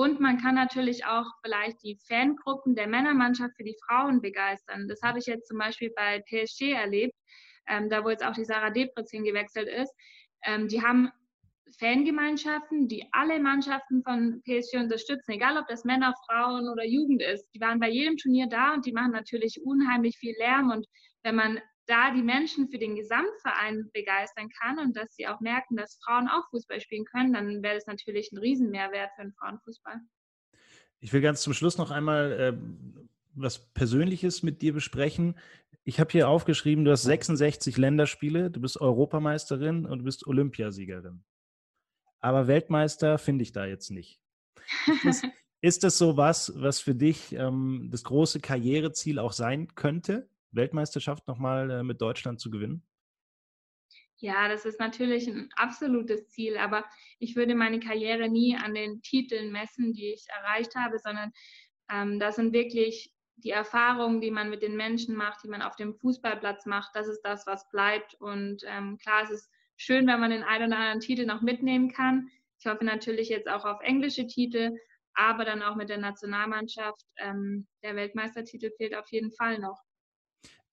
[0.00, 4.88] Und man kann natürlich auch vielleicht die Fangruppen der Männermannschaft für die Frauen begeistern.
[4.88, 7.14] Das habe ich jetzt zum Beispiel bei PSG erlebt,
[7.68, 9.94] ähm, da wo jetzt auch die Sarah Debritz hingewechselt ist.
[10.42, 11.10] Ähm, die haben
[11.78, 17.46] Fangemeinschaften, die alle Mannschaften von PSG unterstützen, egal ob das Männer, Frauen oder Jugend ist.
[17.54, 20.70] Die waren bei jedem Turnier da und die machen natürlich unheimlich viel Lärm.
[20.70, 20.86] Und
[21.22, 21.60] wenn man
[21.90, 26.28] da die Menschen für den Gesamtverein begeistern kann und dass sie auch merken, dass Frauen
[26.28, 30.00] auch Fußball spielen können, dann wäre das natürlich ein Riesenmehrwert für den Frauenfußball.
[31.00, 32.52] Ich will ganz zum Schluss noch einmal äh,
[33.34, 35.36] was Persönliches mit dir besprechen.
[35.82, 41.24] Ich habe hier aufgeschrieben, du hast 66 Länderspiele, du bist Europameisterin und du bist Olympiasiegerin.
[42.20, 44.20] Aber Weltmeister finde ich da jetzt nicht.
[44.86, 45.22] Ist das,
[45.60, 50.29] ist das so was, was für dich ähm, das große Karriereziel auch sein könnte?
[50.52, 52.82] Weltmeisterschaft nochmal äh, mit Deutschland zu gewinnen?
[54.16, 56.84] Ja, das ist natürlich ein absolutes Ziel, aber
[57.18, 61.32] ich würde meine Karriere nie an den Titeln messen, die ich erreicht habe, sondern
[61.90, 65.76] ähm, das sind wirklich die Erfahrungen, die man mit den Menschen macht, die man auf
[65.76, 66.90] dem Fußballplatz macht.
[66.94, 68.14] Das ist das, was bleibt.
[68.20, 71.90] Und ähm, klar, es ist schön, wenn man den einen oder anderen Titel noch mitnehmen
[71.90, 72.28] kann.
[72.58, 74.76] Ich hoffe natürlich jetzt auch auf englische Titel,
[75.14, 77.06] aber dann auch mit der Nationalmannschaft.
[77.16, 79.80] Ähm, der Weltmeistertitel fehlt auf jeden Fall noch.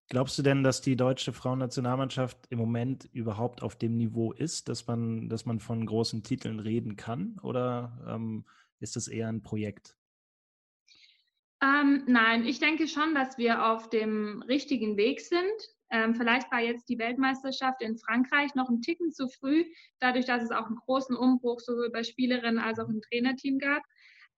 [0.10, 4.88] Glaubst du denn, dass die deutsche Frauennationalmannschaft im Moment überhaupt auf dem Niveau ist, dass
[4.88, 7.38] man, dass man von großen Titeln reden kann?
[7.44, 8.46] Oder ähm,
[8.80, 9.98] ist das eher ein Projekt?
[11.62, 15.44] Ähm, nein, ich denke schon, dass wir auf dem richtigen Weg sind.
[15.90, 19.66] Ähm, vielleicht war jetzt die Weltmeisterschaft in Frankreich noch ein Ticken zu früh,
[20.00, 23.84] dadurch, dass es auch einen großen Umbruch sowohl bei Spielerinnen als auch im Trainerteam gab.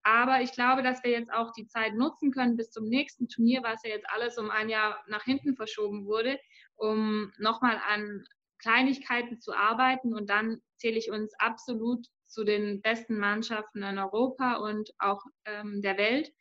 [0.04, 3.62] Aber ich glaube, dass wir jetzt auch die Zeit nutzen können bis zum nächsten Turnier,
[3.64, 6.40] was ja jetzt alles um ein Jahr nach hinten verschoben wurde,
[6.76, 8.24] um nochmal an
[8.60, 10.14] Kleinigkeiten zu arbeiten.
[10.14, 15.82] Und dann zähle ich uns absolut zu den besten Mannschaften in Europa und auch ähm,
[15.82, 16.32] der Welt.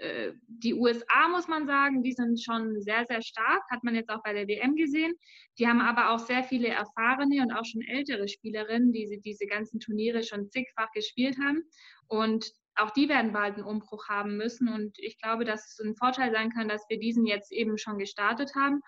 [0.00, 4.10] Äh, die USA, muss man sagen, die sind schon sehr, sehr stark, hat man jetzt
[4.10, 5.14] auch bei der WM gesehen.
[5.58, 9.78] Die haben aber auch sehr viele erfahrene und auch schon ältere Spielerinnen, die diese ganzen
[9.78, 11.62] Turniere schon zigfach gespielt haben.
[12.08, 14.68] Und auch die werden bald einen Umbruch haben müssen.
[14.68, 17.98] Und ich glaube, dass es ein Vorteil sein kann, dass wir diesen jetzt eben schon
[17.98, 18.80] gestartet haben.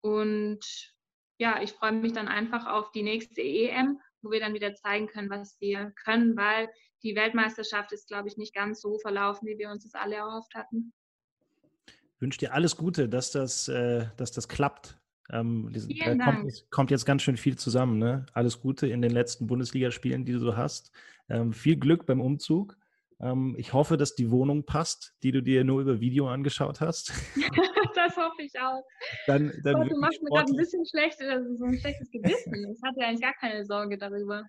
[0.00, 0.60] Und
[1.38, 5.06] ja, ich freue mich dann einfach auf die nächste EM, wo wir dann wieder zeigen
[5.06, 6.68] können, was wir können, weil
[7.02, 10.54] die Weltmeisterschaft ist, glaube ich, nicht ganz so verlaufen, wie wir uns das alle erhofft
[10.54, 10.92] hatten.
[11.86, 14.98] Ich wünsche dir alles Gute, dass das, äh, dass das klappt.
[15.30, 16.40] Ähm, Vielen da Dank.
[16.40, 17.98] kommt, kommt, jetzt ganz schön viel zusammen.
[17.98, 18.26] Ne?
[18.32, 20.90] Alles Gute in den letzten Bundesligaspielen, die du so hast.
[21.28, 22.76] Ähm, viel Glück beim Umzug
[23.20, 27.12] ähm, ich hoffe, dass die Wohnung passt, die du dir nur über Video angeschaut hast.
[27.94, 28.82] das hoffe ich auch.
[29.26, 32.72] Dann, dann oh, du machst mir gerade ein bisschen schlecht, also so ein schlechtes Gewissen.
[32.72, 34.44] Ich hatte eigentlich gar keine Sorge darüber.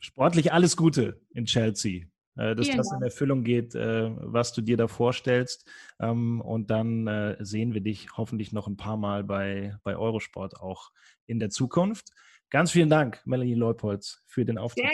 [0.00, 2.06] Sportlich alles Gute in Chelsea.
[2.36, 5.68] Äh, dass Vielen das in Erfüllung geht, äh, was du dir da vorstellst.
[6.00, 10.60] Ähm, und dann äh, sehen wir dich hoffentlich noch ein paar Mal bei, bei Eurosport
[10.60, 10.90] auch
[11.26, 12.10] in der Zukunft.
[12.50, 14.86] Ganz vielen Dank, Melanie Leupolz, für den Auftritt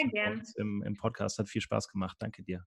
[0.57, 1.39] im, im, Podcast.
[1.39, 2.17] Hat viel Spaß gemacht.
[2.19, 2.65] Danke dir.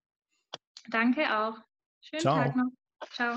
[0.90, 1.58] Danke auch.
[2.00, 2.36] Schönen Ciao.
[2.36, 2.70] Tag noch.
[3.12, 3.36] Ciao.